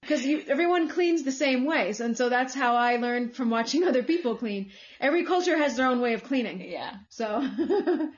Because 0.00 0.24
everyone 0.48 0.88
cleans 0.88 1.22
the 1.22 1.32
same 1.32 1.64
ways, 1.64 2.00
and 2.00 2.16
so 2.16 2.28
that's 2.28 2.54
how 2.54 2.74
I 2.76 2.96
learned 2.96 3.34
from 3.34 3.50
watching 3.50 3.84
other 3.88 4.02
people 4.02 4.36
clean. 4.36 4.70
Every 5.00 5.24
culture 5.24 5.56
has 5.56 5.76
their 5.76 5.86
own 5.86 6.00
way 6.00 6.14
of 6.14 6.24
cleaning. 6.24 6.60
Yeah. 6.60 6.94
So, 7.08 7.26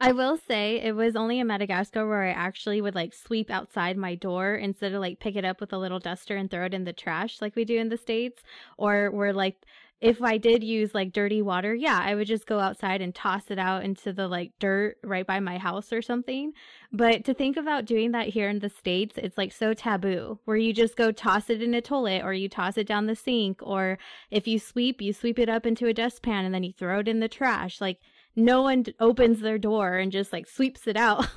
I 0.00 0.12
will 0.12 0.36
say 0.36 0.80
it 0.80 0.94
was 0.94 1.16
only 1.16 1.40
in 1.40 1.48
Madagascar 1.48 2.08
where 2.08 2.22
I 2.22 2.30
actually 2.30 2.80
would 2.80 2.94
like 2.94 3.12
sweep 3.12 3.50
outside 3.50 3.96
my 3.96 4.14
door 4.14 4.54
instead 4.54 4.92
of 4.92 5.00
like 5.00 5.18
pick 5.18 5.34
it 5.34 5.44
up 5.44 5.60
with 5.60 5.72
a 5.72 5.78
little 5.78 5.98
duster 5.98 6.36
and 6.36 6.48
throw 6.48 6.66
it 6.66 6.74
in 6.74 6.84
the 6.84 6.92
trash 6.92 7.40
like 7.40 7.56
we 7.56 7.64
do 7.64 7.78
in 7.78 7.88
the 7.88 7.96
States. 7.96 8.42
Or 8.76 9.10
where 9.10 9.32
like 9.32 9.56
if 10.00 10.22
I 10.22 10.38
did 10.38 10.62
use 10.62 10.94
like 10.94 11.12
dirty 11.12 11.42
water, 11.42 11.74
yeah, 11.74 11.98
I 12.00 12.14
would 12.14 12.28
just 12.28 12.46
go 12.46 12.60
outside 12.60 13.00
and 13.00 13.12
toss 13.12 13.50
it 13.50 13.58
out 13.58 13.82
into 13.82 14.12
the 14.12 14.28
like 14.28 14.52
dirt 14.60 14.98
right 15.02 15.26
by 15.26 15.40
my 15.40 15.58
house 15.58 15.92
or 15.92 16.00
something. 16.00 16.52
But 16.92 17.24
to 17.24 17.34
think 17.34 17.56
about 17.56 17.84
doing 17.84 18.12
that 18.12 18.28
here 18.28 18.48
in 18.48 18.60
the 18.60 18.70
States, 18.70 19.16
it's 19.18 19.36
like 19.36 19.50
so 19.50 19.74
taboo 19.74 20.38
where 20.44 20.56
you 20.56 20.72
just 20.72 20.96
go 20.96 21.10
toss 21.10 21.50
it 21.50 21.60
in 21.60 21.74
a 21.74 21.80
toilet 21.80 22.22
or 22.22 22.32
you 22.32 22.48
toss 22.48 22.78
it 22.78 22.86
down 22.86 23.06
the 23.06 23.16
sink. 23.16 23.60
Or 23.60 23.98
if 24.30 24.46
you 24.46 24.60
sweep, 24.60 25.02
you 25.02 25.12
sweep 25.12 25.40
it 25.40 25.48
up 25.48 25.66
into 25.66 25.88
a 25.88 25.92
dustpan 25.92 26.44
and 26.44 26.54
then 26.54 26.62
you 26.62 26.72
throw 26.72 27.00
it 27.00 27.08
in 27.08 27.18
the 27.18 27.28
trash. 27.28 27.80
Like 27.80 27.98
no 28.38 28.62
one 28.62 28.84
opens 29.00 29.40
their 29.40 29.58
door 29.58 29.96
and 29.96 30.12
just 30.12 30.32
like 30.32 30.46
sweeps 30.46 30.86
it 30.86 30.96
out. 30.96 31.26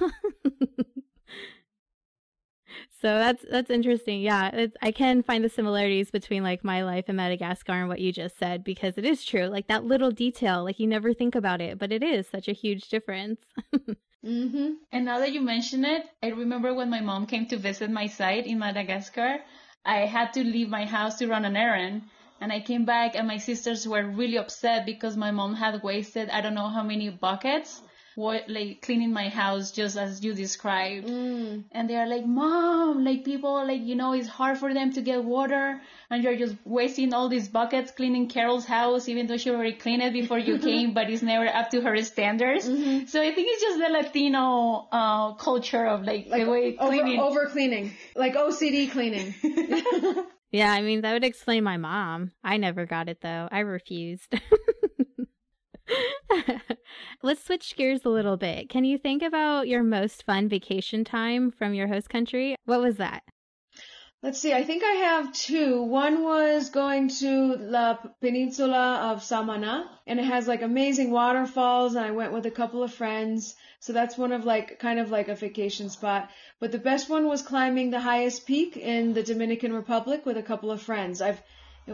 so 3.01 3.17
that's 3.17 3.43
that's 3.49 3.69
interesting. 3.69 4.21
Yeah, 4.21 4.67
I 4.81 4.91
can 4.91 5.23
find 5.23 5.43
the 5.43 5.49
similarities 5.49 6.11
between 6.11 6.43
like 6.43 6.63
my 6.63 6.83
life 6.83 7.09
in 7.09 7.15
Madagascar 7.15 7.73
and 7.73 7.89
what 7.89 7.99
you 7.99 8.13
just 8.13 8.37
said 8.37 8.63
because 8.63 8.97
it 8.97 9.05
is 9.05 9.25
true. 9.25 9.47
Like 9.47 9.67
that 9.67 9.83
little 9.83 10.11
detail, 10.11 10.63
like 10.63 10.79
you 10.79 10.87
never 10.87 11.13
think 11.13 11.35
about 11.35 11.59
it, 11.59 11.79
but 11.79 11.91
it 11.91 12.03
is 12.03 12.27
such 12.27 12.47
a 12.47 12.53
huge 12.53 12.87
difference. 12.89 13.41
hmm 14.23 14.73
And 14.91 15.05
now 15.05 15.19
that 15.19 15.33
you 15.33 15.41
mention 15.41 15.83
it, 15.83 16.05
I 16.21 16.27
remember 16.27 16.73
when 16.73 16.89
my 16.89 17.01
mom 17.01 17.25
came 17.25 17.47
to 17.47 17.57
visit 17.57 17.89
my 17.89 18.05
site 18.07 18.45
in 18.45 18.59
Madagascar, 18.59 19.39
I 19.83 20.05
had 20.05 20.33
to 20.33 20.43
leave 20.43 20.69
my 20.69 20.85
house 20.85 21.17
to 21.17 21.27
run 21.27 21.45
an 21.45 21.57
errand. 21.57 22.03
And 22.41 22.51
I 22.51 22.59
came 22.59 22.85
back 22.85 23.15
and 23.15 23.27
my 23.27 23.37
sisters 23.37 23.87
were 23.87 24.03
really 24.03 24.37
upset 24.37 24.85
because 24.85 25.15
my 25.15 25.31
mom 25.31 25.53
had 25.53 25.81
wasted 25.83 26.29
I 26.29 26.41
don't 26.41 26.55
know 26.55 26.69
how 26.69 26.83
many 26.83 27.09
buckets 27.09 27.81
like 28.17 28.81
cleaning 28.81 29.13
my 29.13 29.29
house 29.29 29.71
just 29.71 29.97
as 29.97 30.23
you 30.23 30.33
described. 30.33 31.07
mm. 31.07 31.63
And 31.71 31.89
they 31.89 31.95
are 31.95 32.07
like, 32.07 32.25
Mom, 32.25 33.03
like 33.03 33.23
people, 33.23 33.65
like, 33.65 33.81
you 33.81 33.95
know, 33.95 34.13
it's 34.13 34.27
hard 34.27 34.57
for 34.57 34.73
them 34.73 34.93
to 34.93 35.01
get 35.01 35.23
water 35.23 35.81
and 36.09 36.23
you're 36.23 36.35
just 36.35 36.55
wasting 36.65 37.13
all 37.13 37.29
these 37.29 37.47
buckets 37.47 37.91
cleaning 37.91 38.27
Carol's 38.27 38.65
house, 38.65 39.07
even 39.07 39.27
though 39.27 39.37
she 39.37 39.49
already 39.49 39.73
cleaned 39.73 40.01
it 40.01 40.13
before 40.13 40.39
you 40.39 40.59
came, 40.69 40.93
but 40.93 41.09
it's 41.09 41.21
never 41.21 41.47
up 41.47 41.69
to 41.71 41.81
her 41.81 42.01
standards. 42.03 42.67
Mm-hmm. 42.67 43.05
So 43.07 43.21
I 43.21 43.33
think 43.33 43.47
it's 43.49 43.61
just 43.61 43.79
the 43.79 43.89
Latino, 43.89 44.87
uh, 44.91 45.33
culture 45.33 45.85
of 45.85 46.03
like, 46.03 46.27
like 46.27 46.43
the 46.43 46.51
way 46.51 46.77
over, 46.77 46.89
cleaning. 46.89 47.19
over 47.19 47.45
cleaning, 47.47 47.91
like 48.15 48.35
OCD 48.35 48.91
cleaning. 48.91 49.33
Yeah, 50.51 50.71
I 50.71 50.81
mean 50.81 51.01
that 51.01 51.13
would 51.13 51.23
explain 51.23 51.63
my 51.63 51.77
mom. 51.77 52.31
I 52.43 52.57
never 52.57 52.85
got 52.85 53.09
it 53.09 53.21
though. 53.21 53.47
I 53.51 53.59
refused. 53.59 54.33
Let's 57.23 57.43
switch 57.43 57.75
gears 57.75 58.05
a 58.05 58.09
little 58.09 58.37
bit. 58.37 58.69
Can 58.69 58.83
you 58.83 58.97
think 58.97 59.21
about 59.21 59.67
your 59.67 59.83
most 59.83 60.23
fun 60.23 60.49
vacation 60.49 61.03
time 61.03 61.51
from 61.51 61.73
your 61.73 61.87
host 61.87 62.09
country? 62.09 62.55
What 62.65 62.81
was 62.81 62.97
that? 62.97 63.23
Let's 64.23 64.37
see, 64.37 64.53
I 64.53 64.63
think 64.63 64.83
I 64.83 64.93
have 64.97 65.33
two. 65.33 65.81
One 65.81 66.23
was 66.23 66.69
going 66.69 67.09
to 67.09 67.55
La 67.55 67.97
Peninsula 68.21 69.11
of 69.11 69.23
Samana, 69.23 69.89
and 70.05 70.19
it 70.19 70.25
has 70.25 70.47
like 70.47 70.61
amazing 70.61 71.09
waterfalls, 71.09 71.95
and 71.95 72.05
I 72.05 72.11
went 72.11 72.31
with 72.31 72.45
a 72.45 72.51
couple 72.51 72.83
of 72.83 72.93
friends. 72.93 73.55
So 73.81 73.93
that's 73.93 74.17
one 74.17 74.31
of 74.31 74.45
like, 74.45 74.79
kind 74.79 74.99
of 74.99 75.11
like 75.11 75.27
a 75.27 75.35
vacation 75.35 75.89
spot. 75.89 76.29
But 76.59 76.71
the 76.71 76.77
best 76.77 77.09
one 77.09 77.27
was 77.27 77.41
climbing 77.41 77.89
the 77.89 77.99
highest 77.99 78.47
peak 78.47 78.77
in 78.77 79.13
the 79.13 79.23
Dominican 79.23 79.73
Republic 79.73 80.25
with 80.25 80.37
a 80.37 80.43
couple 80.43 80.71
of 80.71 80.81
friends. 80.81 81.21
I've, 81.21 81.41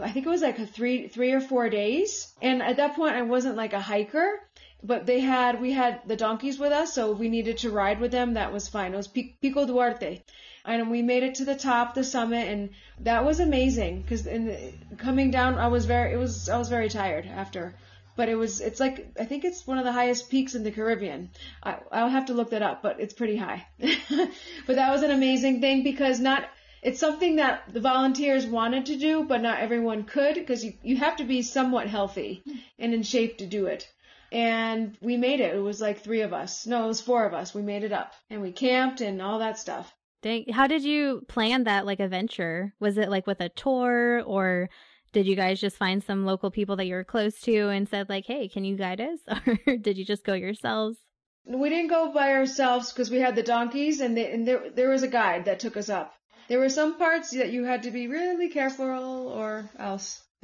I 0.00 0.10
think 0.12 0.26
it 0.26 0.30
was 0.30 0.42
like 0.42 0.60
a 0.60 0.66
three, 0.66 1.08
three 1.08 1.32
or 1.32 1.40
four 1.40 1.68
days. 1.68 2.32
And 2.40 2.62
at 2.62 2.76
that 2.76 2.94
point 2.94 3.16
I 3.16 3.22
wasn't 3.22 3.56
like 3.56 3.72
a 3.72 3.80
hiker, 3.80 4.40
but 4.82 5.06
they 5.06 5.18
had, 5.18 5.60
we 5.60 5.72
had 5.72 6.02
the 6.06 6.14
donkeys 6.14 6.58
with 6.58 6.70
us, 6.70 6.92
so 6.94 7.10
we 7.10 7.28
needed 7.28 7.58
to 7.58 7.70
ride 7.70 8.00
with 8.00 8.12
them. 8.12 8.34
That 8.34 8.52
was 8.52 8.68
fine. 8.68 8.94
It 8.94 8.96
was 8.96 9.08
Pico 9.08 9.66
Duarte 9.66 10.22
and 10.68 10.90
we 10.90 11.02
made 11.02 11.22
it 11.22 11.36
to 11.36 11.44
the 11.44 11.54
top, 11.54 11.94
the 11.94 12.04
summit, 12.04 12.46
and 12.46 12.70
that 13.00 13.24
was 13.24 13.40
amazing. 13.40 14.02
Because 14.02 14.26
in 14.26 14.46
the, 14.46 14.72
coming 14.98 15.30
down, 15.30 15.56
I 15.56 15.68
was 15.68 15.86
very, 15.86 16.12
it 16.12 16.18
was, 16.18 16.48
I 16.48 16.58
was 16.58 16.68
very 16.68 16.90
tired 16.90 17.26
after, 17.26 17.74
but 18.18 18.28
it 18.28 18.34
was, 18.34 18.60
it's 18.60 18.80
like, 18.80 19.12
I 19.16 19.24
think 19.26 19.44
it's 19.44 19.64
one 19.64 19.78
of 19.78 19.84
the 19.84 19.92
highest 19.92 20.28
peaks 20.28 20.56
in 20.56 20.64
the 20.64 20.72
Caribbean. 20.72 21.30
I, 21.62 21.76
I'll 21.92 22.08
have 22.08 22.26
to 22.26 22.34
look 22.34 22.50
that 22.50 22.62
up, 22.62 22.82
but 22.82 22.98
it's 22.98 23.14
pretty 23.14 23.36
high. 23.36 23.64
but 23.78 24.74
that 24.74 24.90
was 24.90 25.04
an 25.04 25.12
amazing 25.12 25.60
thing 25.60 25.84
because 25.84 26.18
not, 26.18 26.48
it's 26.82 26.98
something 26.98 27.36
that 27.36 27.72
the 27.72 27.78
volunteers 27.78 28.44
wanted 28.44 28.86
to 28.86 28.96
do, 28.96 29.22
but 29.22 29.40
not 29.40 29.60
everyone 29.60 30.02
could 30.02 30.34
because 30.34 30.64
you, 30.64 30.72
you 30.82 30.96
have 30.96 31.18
to 31.18 31.24
be 31.24 31.42
somewhat 31.42 31.86
healthy 31.86 32.42
and 32.76 32.92
in 32.92 33.04
shape 33.04 33.38
to 33.38 33.46
do 33.46 33.66
it. 33.66 33.88
And 34.32 34.98
we 35.00 35.16
made 35.16 35.38
it. 35.38 35.54
It 35.54 35.60
was 35.60 35.80
like 35.80 36.02
three 36.02 36.22
of 36.22 36.32
us. 36.32 36.66
No, 36.66 36.86
it 36.86 36.88
was 36.88 37.00
four 37.00 37.24
of 37.24 37.34
us. 37.34 37.54
We 37.54 37.62
made 37.62 37.84
it 37.84 37.92
up 37.92 38.14
and 38.30 38.42
we 38.42 38.50
camped 38.50 39.00
and 39.00 39.22
all 39.22 39.38
that 39.38 39.60
stuff. 39.60 39.94
Dang, 40.22 40.46
how 40.52 40.66
did 40.66 40.82
you 40.82 41.22
plan 41.28 41.64
that 41.64 41.86
like 41.86 42.00
adventure? 42.00 42.74
Was 42.80 42.98
it 42.98 43.10
like 43.10 43.28
with 43.28 43.40
a 43.40 43.48
tour 43.48 44.24
or 44.26 44.70
did 45.18 45.26
you 45.26 45.34
guys 45.34 45.60
just 45.60 45.76
find 45.76 46.00
some 46.00 46.24
local 46.24 46.48
people 46.48 46.76
that 46.76 46.86
you 46.86 46.94
were 46.94 47.02
close 47.02 47.40
to 47.40 47.70
and 47.70 47.88
said 47.88 48.08
like, 48.08 48.24
"Hey, 48.24 48.46
can 48.46 48.64
you 48.64 48.76
guide 48.76 49.00
us?" 49.00 49.18
Or 49.66 49.76
did 49.76 49.98
you 49.98 50.04
just 50.04 50.24
go 50.24 50.32
yourselves? 50.34 50.96
We 51.44 51.68
didn't 51.70 51.90
go 51.90 52.12
by 52.12 52.34
ourselves 52.34 52.92
because 52.92 53.10
we 53.10 53.18
had 53.18 53.34
the 53.34 53.42
donkeys 53.42 54.00
and, 54.00 54.16
they, 54.16 54.30
and 54.30 54.46
there 54.46 54.70
there 54.70 54.90
was 54.90 55.02
a 55.02 55.08
guide 55.08 55.46
that 55.46 55.58
took 55.58 55.76
us 55.76 55.88
up. 55.88 56.14
There 56.46 56.60
were 56.60 56.68
some 56.68 56.98
parts 56.98 57.32
that 57.32 57.50
you 57.50 57.64
had 57.64 57.82
to 57.82 57.90
be 57.90 58.06
really 58.06 58.48
careful 58.48 58.86
or 58.86 59.68
else. 59.76 60.22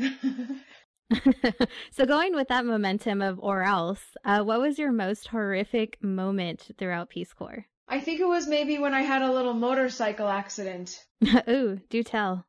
so 1.92 2.04
going 2.04 2.34
with 2.34 2.48
that 2.48 2.66
momentum 2.66 3.22
of 3.22 3.38
or 3.38 3.62
else, 3.62 4.16
uh, 4.24 4.42
what 4.42 4.60
was 4.60 4.76
your 4.76 4.90
most 4.90 5.28
horrific 5.28 6.02
moment 6.02 6.66
throughout 6.78 7.10
Peace 7.10 7.32
Corps? 7.32 7.64
I 7.86 8.00
think 8.00 8.18
it 8.18 8.26
was 8.26 8.48
maybe 8.48 8.78
when 8.78 8.92
I 8.92 9.02
had 9.02 9.22
a 9.22 9.32
little 9.32 9.54
motorcycle 9.54 10.26
accident. 10.26 11.04
Ooh, 11.48 11.78
do 11.90 12.02
tell. 12.02 12.44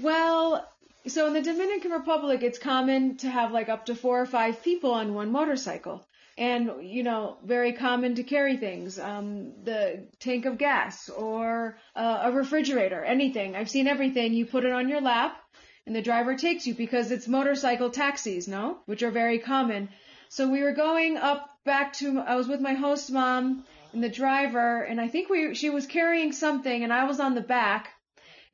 Well, 0.00 0.68
so 1.06 1.26
in 1.26 1.34
the 1.34 1.42
Dominican 1.42 1.90
Republic, 1.90 2.42
it's 2.42 2.58
common 2.58 3.16
to 3.18 3.28
have 3.28 3.52
like 3.52 3.68
up 3.68 3.86
to 3.86 3.94
four 3.94 4.20
or 4.20 4.26
five 4.26 4.62
people 4.62 4.92
on 4.92 5.14
one 5.14 5.30
motorcycle. 5.30 6.06
And, 6.36 6.82
you 6.82 7.04
know, 7.04 7.36
very 7.44 7.72
common 7.74 8.16
to 8.16 8.24
carry 8.24 8.56
things, 8.56 8.98
um, 8.98 9.52
the 9.62 10.08
tank 10.18 10.46
of 10.46 10.58
gas 10.58 11.08
or 11.08 11.78
uh, 11.94 12.22
a 12.24 12.32
refrigerator, 12.32 13.04
anything. 13.04 13.54
I've 13.54 13.70
seen 13.70 13.86
everything. 13.86 14.32
You 14.32 14.44
put 14.44 14.64
it 14.64 14.72
on 14.72 14.88
your 14.88 15.00
lap 15.00 15.40
and 15.86 15.94
the 15.94 16.02
driver 16.02 16.34
takes 16.34 16.66
you 16.66 16.74
because 16.74 17.12
it's 17.12 17.28
motorcycle 17.28 17.90
taxis, 17.90 18.48
no? 18.48 18.78
Which 18.86 19.04
are 19.04 19.12
very 19.12 19.38
common. 19.38 19.90
So 20.28 20.48
we 20.48 20.62
were 20.62 20.72
going 20.72 21.18
up 21.18 21.50
back 21.64 21.92
to, 21.94 22.18
I 22.18 22.34
was 22.34 22.48
with 22.48 22.60
my 22.60 22.74
host 22.74 23.12
mom 23.12 23.64
and 23.92 24.02
the 24.02 24.08
driver, 24.08 24.82
and 24.82 25.00
I 25.00 25.06
think 25.06 25.28
we, 25.28 25.54
she 25.54 25.70
was 25.70 25.86
carrying 25.86 26.32
something 26.32 26.82
and 26.82 26.92
I 26.92 27.04
was 27.04 27.20
on 27.20 27.36
the 27.36 27.42
back 27.42 27.93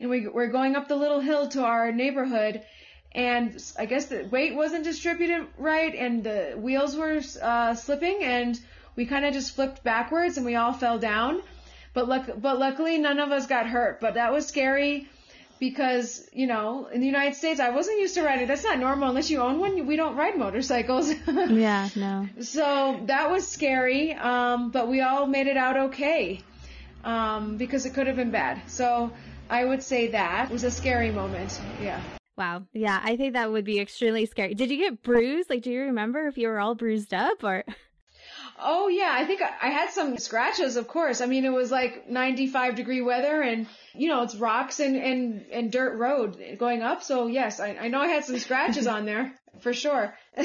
and 0.01 0.11
we 0.11 0.27
were 0.27 0.49
going 0.49 0.75
up 0.75 0.89
the 0.89 0.97
little 0.97 1.21
hill 1.21 1.49
to 1.49 1.63
our 1.63 1.93
neighborhood 1.93 2.63
and 3.13 3.61
I 3.79 3.87
guess 3.87 4.07
the 4.07 4.29
weight 4.31 4.55
wasn't 4.55 4.85
distributed 4.85 5.47
right 5.59 5.95
and 5.95 6.23
the 6.23 6.55
wheels 6.57 6.97
were 6.97 7.21
uh, 7.43 7.75
slipping 7.75 8.23
and 8.23 8.59
we 8.97 9.07
kind 9.07 9.25
of 9.25 9.33
just 9.33 9.55
flipped 9.55 9.83
backwards 9.83 10.37
and 10.37 10.47
we 10.47 10.57
all 10.57 10.73
fell 10.73 10.99
down. 10.99 11.43
But 11.93 12.09
luck, 12.09 12.31
but 12.37 12.59
luckily 12.59 12.99
none 12.99 13.19
of 13.19 13.33
us 13.33 13.47
got 13.47 13.67
hurt. 13.67 14.01
But 14.01 14.15
that 14.15 14.33
was 14.33 14.47
scary 14.47 15.09
because 15.59 16.29
you 16.33 16.47
know 16.47 16.87
in 16.87 17.01
the 17.01 17.07
United 17.07 17.35
States 17.35 17.59
I 17.59 17.71
wasn't 17.71 17.99
used 17.99 18.15
to 18.15 18.23
riding. 18.23 18.47
That's 18.47 18.63
not 18.63 18.79
normal 18.79 19.09
unless 19.09 19.29
you 19.29 19.41
own 19.41 19.59
one. 19.59 19.87
We 19.87 19.97
don't 19.97 20.17
ride 20.17 20.39
motorcycles. 20.39 21.13
yeah, 21.27 21.89
no. 21.97 22.29
So 22.41 23.01
that 23.07 23.31
was 23.31 23.49
scary. 23.49 24.13
Um, 24.13 24.71
but 24.71 24.87
we 24.87 25.01
all 25.01 25.27
made 25.27 25.49
it 25.49 25.57
out 25.57 25.77
okay 25.77 26.41
um, 27.03 27.57
because 27.57 27.87
it 27.87 27.95
could 27.95 28.07
have 28.07 28.17
been 28.17 28.31
bad. 28.31 28.63
So 28.69 29.13
I 29.51 29.65
would 29.65 29.83
say 29.83 30.13
that 30.13 30.51
was 30.51 30.63
a 30.63 30.71
scary 30.71 31.11
moment. 31.11 31.61
Yeah. 31.83 32.01
Wow. 32.39 32.63
Yeah, 32.73 33.01
I 33.03 33.17
think 33.17 33.35
that 33.35 33.51
would 33.51 33.65
be 33.65 33.81
extremely 33.81 34.25
scary. 34.25 34.55
Did 34.55 34.71
you 34.71 34.79
get 34.79 35.03
bruised? 35.03 35.51
Like, 35.51 35.63
do 35.63 35.71
you 35.71 35.83
remember 35.83 36.29
if 36.29 36.39
you 36.39 36.49
were 36.49 36.61
all 36.61 36.77
bruised 36.77 37.13
up 37.13 37.43
or? 37.43 37.65
Oh 38.63 38.89
yeah, 38.89 39.11
I 39.13 39.25
think 39.25 39.41
I 39.43 39.71
had 39.71 39.91
some 39.91 40.19
scratches, 40.19 40.77
of 40.77 40.87
course. 40.87 41.21
I 41.21 41.27
mean, 41.27 41.45
it 41.45 41.53
was 41.53 41.71
like 41.71 42.09
95 42.09 42.77
degree 42.77 43.01
weather 43.01 43.43
and, 43.43 43.67
you 43.95 44.09
know, 44.09 44.23
it's 44.23 44.37
rocks 44.37 44.81
and, 44.81 44.97
and, 44.97 45.47
and 45.51 45.73
dirt 45.73 45.97
road 45.97 46.39
going 46.59 46.83
up. 46.83 47.03
So 47.03 47.27
yes, 47.27 47.59
I, 47.59 47.77
I 47.81 47.89
know 47.89 48.01
I 48.01 48.07
had 48.07 48.25
some 48.25 48.39
scratches 48.39 48.87
on 48.87 49.05
there 49.05 49.35
for 49.61 49.73
sure. 49.73 50.15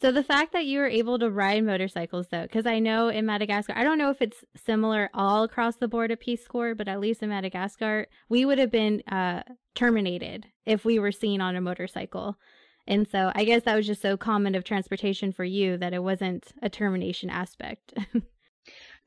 So 0.00 0.12
the 0.12 0.22
fact 0.22 0.52
that 0.52 0.66
you 0.66 0.80
were 0.80 0.88
able 0.88 1.18
to 1.18 1.30
ride 1.30 1.64
motorcycles 1.64 2.28
though, 2.28 2.42
because 2.42 2.66
I 2.66 2.78
know 2.78 3.08
in 3.08 3.26
Madagascar, 3.26 3.72
I 3.76 3.84
don't 3.84 3.98
know 3.98 4.10
if 4.10 4.20
it's 4.20 4.44
similar 4.56 5.08
all 5.14 5.44
across 5.44 5.76
the 5.76 5.88
board 5.88 6.10
of 6.10 6.20
Peace 6.20 6.46
Corps, 6.46 6.74
but 6.74 6.88
at 6.88 7.00
least 7.00 7.22
in 7.22 7.30
Madagascar, 7.30 8.06
we 8.28 8.44
would 8.44 8.58
have 8.58 8.70
been 8.70 9.02
uh, 9.10 9.42
terminated 9.74 10.46
if 10.66 10.84
we 10.84 10.98
were 10.98 11.12
seen 11.12 11.40
on 11.40 11.56
a 11.56 11.60
motorcycle. 11.60 12.36
And 12.86 13.08
so 13.08 13.32
I 13.34 13.44
guess 13.44 13.62
that 13.62 13.76
was 13.76 13.86
just 13.86 14.02
so 14.02 14.16
common 14.16 14.54
of 14.54 14.64
transportation 14.64 15.32
for 15.32 15.44
you 15.44 15.78
that 15.78 15.94
it 15.94 16.02
wasn't 16.02 16.52
a 16.60 16.68
termination 16.68 17.30
aspect. 17.30 17.94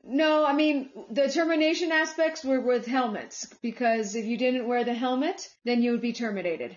No, 0.04 0.46
I 0.46 0.52
mean, 0.52 0.90
the 1.10 1.28
termination 1.28 1.92
aspects 1.92 2.44
were 2.44 2.60
with 2.60 2.86
helmets 2.86 3.46
because 3.62 4.14
if 4.14 4.24
you 4.24 4.38
didn't 4.38 4.66
wear 4.66 4.84
the 4.84 4.94
helmet, 4.94 5.48
then 5.64 5.82
you 5.82 5.90
would 5.92 6.00
be 6.00 6.12
terminated. 6.12 6.76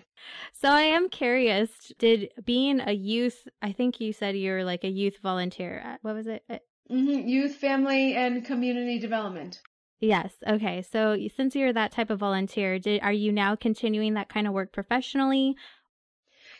So 0.52 0.68
I 0.68 0.82
am 0.82 1.08
curious, 1.08 1.70
did 1.98 2.30
being 2.44 2.80
a 2.80 2.92
youth, 2.92 3.48
I 3.60 3.72
think 3.72 4.00
you 4.00 4.12
said 4.12 4.36
you 4.36 4.50
were 4.50 4.64
like 4.64 4.84
a 4.84 4.88
youth 4.88 5.18
volunteer 5.22 5.78
at, 5.84 6.00
what 6.02 6.14
was 6.14 6.26
it? 6.26 6.44
Mm-hmm. 6.90 7.28
Youth, 7.28 7.56
family, 7.56 8.14
and 8.14 8.44
community 8.44 8.98
development. 8.98 9.60
Yes. 10.00 10.32
Okay. 10.46 10.82
So 10.82 11.16
since 11.36 11.54
you're 11.54 11.72
that 11.72 11.92
type 11.92 12.10
of 12.10 12.18
volunteer, 12.18 12.78
did, 12.78 13.02
are 13.02 13.12
you 13.12 13.32
now 13.32 13.54
continuing 13.54 14.14
that 14.14 14.28
kind 14.28 14.46
of 14.46 14.52
work 14.52 14.72
professionally 14.72 15.56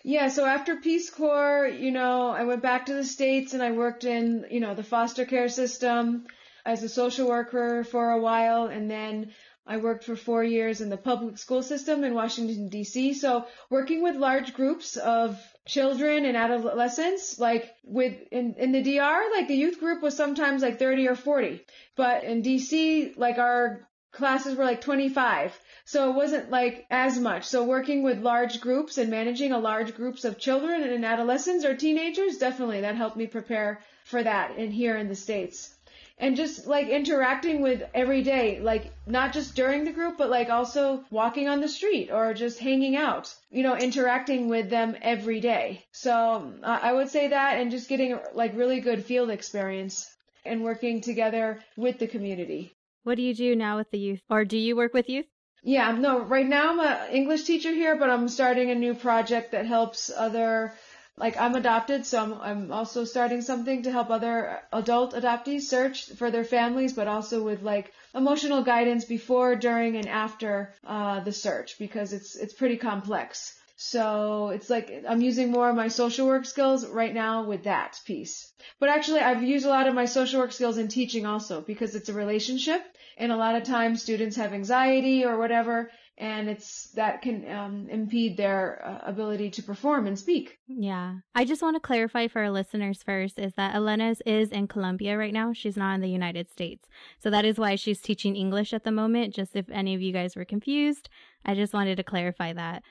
yeah, 0.05 0.29
so 0.29 0.44
after 0.44 0.77
Peace 0.77 1.11
Corps, 1.11 1.68
you 1.68 1.92
know, 1.92 2.31
I 2.31 2.42
went 2.42 2.61
back 2.61 2.87
to 2.87 2.94
the 2.94 3.05
States 3.05 3.53
and 3.53 3.62
I 3.62 3.70
worked 3.70 4.03
in, 4.03 4.46
you 4.51 4.59
know, 4.59 4.75
the 4.75 4.83
foster 4.83 5.25
care 5.25 5.48
system 5.48 6.27
as 6.64 6.83
a 6.83 6.88
social 6.88 7.29
worker 7.29 7.85
for 7.85 8.11
a 8.11 8.20
while, 8.20 8.66
and 8.66 8.90
then 8.90 9.33
I 9.64 9.77
worked 9.77 10.05
for 10.05 10.16
four 10.16 10.42
years 10.42 10.81
in 10.81 10.88
the 10.88 10.96
public 10.96 11.38
school 11.38 11.62
system 11.62 12.03
in 12.03 12.14
Washington 12.14 12.68
DC. 12.68 13.14
So 13.14 13.46
working 13.70 14.03
with 14.03 14.16
large 14.16 14.55
groups 14.55 14.96
of 14.96 15.40
children 15.66 16.25
and 16.25 16.37
adolescents, 16.37 17.38
like 17.38 17.72
with 17.85 18.14
in, 18.33 18.55
in 18.59 18.72
the 18.72 18.83
DR, 18.83 19.31
like 19.33 19.46
the 19.46 19.55
youth 19.55 19.79
group 19.79 20.03
was 20.03 20.16
sometimes 20.16 20.62
like 20.62 20.81
30 20.81 21.07
or 21.07 21.14
40. 21.14 21.64
But 21.94 22.25
in 22.25 22.42
DC, 22.42 23.16
like 23.16 23.38
our 23.38 23.88
classes 24.11 24.57
were 24.57 24.64
like 24.64 24.81
25. 24.81 25.59
So 25.85 26.11
it 26.11 26.16
wasn't 26.16 26.51
like 26.51 26.85
as 26.90 27.18
much. 27.18 27.44
So 27.44 27.64
working 27.64 28.03
with 28.03 28.18
large 28.18 28.61
groups 28.61 28.98
and 28.98 29.11
managing 29.11 29.53
a 29.53 29.59
large 29.59 29.94
groups 29.94 30.25
of 30.25 30.38
children 30.38 30.83
and 30.83 31.05
adolescents 31.05 31.64
or 31.64 31.77
teenagers, 31.77 32.38
definitely 32.38 32.81
that 32.81 32.96
helped 32.96 33.16
me 33.16 33.29
prepare 33.29 33.81
for 34.05 34.22
that 34.22 34.57
in 34.57 34.72
here 34.72 34.96
in 34.96 35.09
the 35.09 35.14
States 35.14 35.71
and 36.18 36.37
just 36.37 36.66
like 36.66 36.88
interacting 36.88 37.62
with 37.62 37.83
every 37.94 38.22
day, 38.22 38.61
like 38.61 38.92
not 39.07 39.33
just 39.33 39.55
during 39.55 39.85
the 39.85 39.92
group, 39.92 40.18
but 40.18 40.31
like 40.31 40.51
also 40.51 41.05
walking 41.11 41.48
on 41.48 41.61
the 41.61 41.68
street 41.68 42.11
or 42.11 42.35
just 42.35 42.59
hanging 42.59 42.96
out, 42.96 43.35
you 43.51 43.62
know, 43.62 43.77
interacting 43.77 44.48
with 44.48 44.70
them 44.70 44.96
every 45.03 45.40
day. 45.40 45.85
So 45.92 46.55
uh, 46.62 46.79
I 46.83 46.92
would 46.92 47.09
say 47.09 47.29
that 47.29 47.59
and 47.59 47.70
just 47.70 47.88
getting 47.88 48.18
like 48.35 48.57
really 48.57 48.81
good 48.81 49.05
field 49.05 49.31
experience 49.31 50.09
and 50.44 50.62
working 50.62 51.01
together 51.01 51.61
with 51.77 51.98
the 51.98 52.07
community. 52.07 52.72
What 53.05 53.16
do 53.16 53.22
you 53.22 53.35
do 53.35 53.57
now 53.57 53.79
with 53.79 53.90
the 53.90 53.98
youth 53.98 54.20
or 54.31 54.44
do 54.44 54.59
you 54.59 54.77
work 54.77 54.94
with 54.94 55.09
youth? 55.09 55.27
Yeah, 55.64 55.92
no, 55.92 56.20
right 56.22 56.46
now 56.46 56.70
I'm 56.70 56.81
an 56.81 57.14
English 57.14 57.44
teacher 57.44 57.70
here, 57.70 57.96
but 57.96 58.11
I'm 58.11 58.29
starting 58.29 58.70
a 58.70 58.75
new 58.75 58.94
project 58.94 59.53
that 59.53 59.64
helps 59.64 60.11
other 60.11 60.75
like 61.18 61.37
I'm 61.37 61.55
adopted, 61.55 62.07
so 62.07 62.22
I'm, 62.22 62.40
I'm 62.40 62.72
also 62.72 63.05
starting 63.05 63.42
something 63.42 63.83
to 63.83 63.92
help 63.92 64.11
other 64.11 64.61
adult 64.72 65.14
adoptees 65.14 65.62
search 65.62 66.11
for 66.12 66.31
their 66.31 66.44
families, 66.44 66.94
but 66.94 67.07
also 67.07 67.42
with 67.42 67.62
like 67.62 67.92
emotional 68.14 68.62
guidance 68.62 69.05
before, 69.05 69.55
during, 69.57 69.96
and 69.96 70.09
after 70.09 70.75
uh, 70.87 71.20
the 71.20 71.33
search 71.33 71.79
because 71.79 72.12
it's 72.12 72.35
it's 72.37 72.55
pretty 72.55 72.77
complex. 72.77 73.59
So 73.77 74.51
it's 74.51 74.70
like 74.70 75.05
I'm 75.09 75.20
using 75.20 75.51
more 75.51 75.68
of 75.68 75.77
my 75.77 75.88
social 75.88 76.27
work 76.27 76.44
skills 76.46 76.87
right 76.87 77.12
now 77.12 77.44
with 77.44 77.64
that 77.64 78.01
piece. 78.05 78.53
But 78.79 78.88
actually, 78.88 79.20
I've 79.20 79.42
used 79.42 79.66
a 79.66 79.70
lot 79.70 79.88
of 79.88 79.94
my 79.94 80.05
social 80.05 80.40
work 80.40 80.53
skills 80.53 80.79
in 80.79 80.88
teaching 80.88 81.27
also 81.27 81.61
because 81.61 81.94
it's 81.94 82.09
a 82.09 82.14
relationship, 82.14 82.83
and 83.18 83.33
a 83.33 83.37
lot 83.37 83.57
of 83.57 83.64
times 83.64 84.03
students 84.03 84.37
have 84.37 84.53
anxiety 84.53 85.25
or 85.25 85.37
whatever, 85.37 85.90
and 86.22 86.48
it's 86.48 86.85
that 86.92 87.20
can 87.20 87.50
um, 87.50 87.88
impede 87.90 88.37
their 88.37 88.80
uh, 88.87 89.11
ability 89.11 89.50
to 89.50 89.62
perform 89.62 90.06
and 90.06 90.16
speak. 90.16 90.56
Yeah, 90.68 91.16
I 91.35 91.44
just 91.44 91.62
want 91.62 91.74
to 91.74 91.80
clarify 91.80 92.28
for 92.28 92.42
our 92.42 92.50
listeners 92.50 93.02
first 93.02 93.40
is 93.40 93.54
that 93.54 93.74
Elena 93.74 94.14
is 94.24 94.52
in 94.52 94.68
Colombia 94.68 95.18
right 95.18 95.32
now. 95.32 95.52
She's 95.52 95.76
not 95.76 95.96
in 95.96 96.00
the 96.00 96.08
United 96.08 96.48
States, 96.48 96.88
so 97.18 97.28
that 97.30 97.44
is 97.44 97.58
why 97.58 97.74
she's 97.74 98.00
teaching 98.00 98.37
English 98.37 98.72
at 98.72 98.85
the 98.85 98.92
moment. 98.92 99.35
Just 99.35 99.56
if 99.56 99.68
any 99.68 99.96
of 99.96 100.00
you 100.00 100.12
guys 100.12 100.37
were 100.37 100.44
confused, 100.44 101.08
I 101.44 101.56
just 101.56 101.74
wanted 101.74 101.96
to 101.96 102.04
clarify 102.04 102.52
that. 102.52 102.85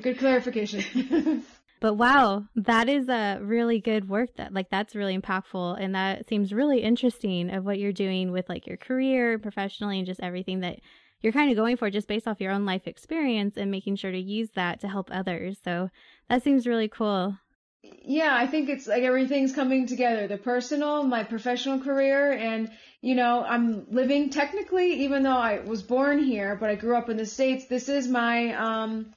good 0.00 0.18
clarification. 0.18 1.42
But 1.80 1.94
wow, 1.94 2.46
that 2.56 2.88
is 2.88 3.08
a 3.08 3.38
really 3.40 3.78
good 3.78 4.08
work 4.08 4.30
that 4.36 4.52
like 4.52 4.68
that's 4.68 4.96
really 4.96 5.16
impactful 5.16 5.80
and 5.80 5.94
that 5.94 6.28
seems 6.28 6.52
really 6.52 6.82
interesting 6.82 7.50
of 7.50 7.64
what 7.64 7.78
you're 7.78 7.92
doing 7.92 8.32
with 8.32 8.48
like 8.48 8.66
your 8.66 8.76
career 8.76 9.38
professionally 9.38 9.98
and 9.98 10.06
just 10.06 10.18
everything 10.18 10.58
that 10.60 10.80
you're 11.20 11.32
kind 11.32 11.50
of 11.50 11.56
going 11.56 11.76
for 11.76 11.90
just 11.90 12.08
based 12.08 12.28
off 12.28 12.40
your 12.40 12.52
own 12.52 12.64
life 12.64 12.86
experience 12.86 13.56
and 13.56 13.70
making 13.70 13.96
sure 13.96 14.12
to 14.12 14.18
use 14.18 14.50
that 14.54 14.80
to 14.80 14.88
help 14.88 15.08
others. 15.10 15.58
So 15.64 15.90
that 16.28 16.42
seems 16.42 16.66
really 16.66 16.88
cool. 16.88 17.36
Yeah, 17.82 18.34
I 18.34 18.46
think 18.46 18.68
it's 18.68 18.86
like 18.86 19.02
everything's 19.02 19.54
coming 19.54 19.86
together. 19.86 20.26
The 20.26 20.36
personal, 20.36 21.04
my 21.04 21.22
professional 21.22 21.78
career, 21.78 22.32
and 22.32 22.70
you 23.00 23.14
know, 23.14 23.44
I'm 23.44 23.86
living 23.90 24.30
technically, 24.30 25.04
even 25.04 25.22
though 25.22 25.36
I 25.36 25.60
was 25.60 25.82
born 25.82 26.22
here, 26.22 26.56
but 26.56 26.70
I 26.70 26.74
grew 26.74 26.96
up 26.96 27.08
in 27.08 27.16
the 27.16 27.26
States. 27.26 27.66
This 27.66 27.88
is 27.88 28.08
my, 28.08 28.54
um, 28.54 29.14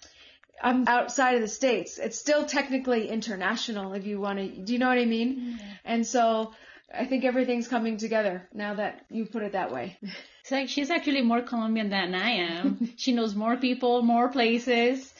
I'm 0.62 0.88
outside 0.88 1.36
of 1.36 1.42
the 1.42 1.48
States. 1.48 1.98
It's 1.98 2.18
still 2.18 2.46
technically 2.46 3.10
international 3.10 3.94
if 3.94 4.06
you 4.06 4.20
want 4.20 4.38
to, 4.38 4.48
do 4.48 4.74
you 4.74 4.80
know 4.80 4.88
what 4.88 5.00
I 5.00 5.06
mean? 5.06 5.36
Mm-hmm. 5.36 5.68
And 5.86 6.06
so 6.06 6.54
I 6.94 7.06
think 7.06 7.26
everything's 7.26 7.68
coming 7.68 7.98
together 7.98 8.48
now 8.54 8.76
that 8.76 9.06
you 9.10 9.26
put 9.26 9.42
it 9.42 9.54
that 9.54 9.72
way. 9.72 9.98
It's 10.42 10.52
like 10.52 10.70
she's 10.70 10.90
actually 10.90 11.22
more 11.22 11.42
Colombian 11.42 11.90
than 11.90 12.16
I 12.16 12.30
am. 12.32 12.94
she 12.98 13.12
knows 13.14 13.36
more 13.36 13.58
people, 13.58 14.02
more 14.02 14.30
places. 14.30 15.14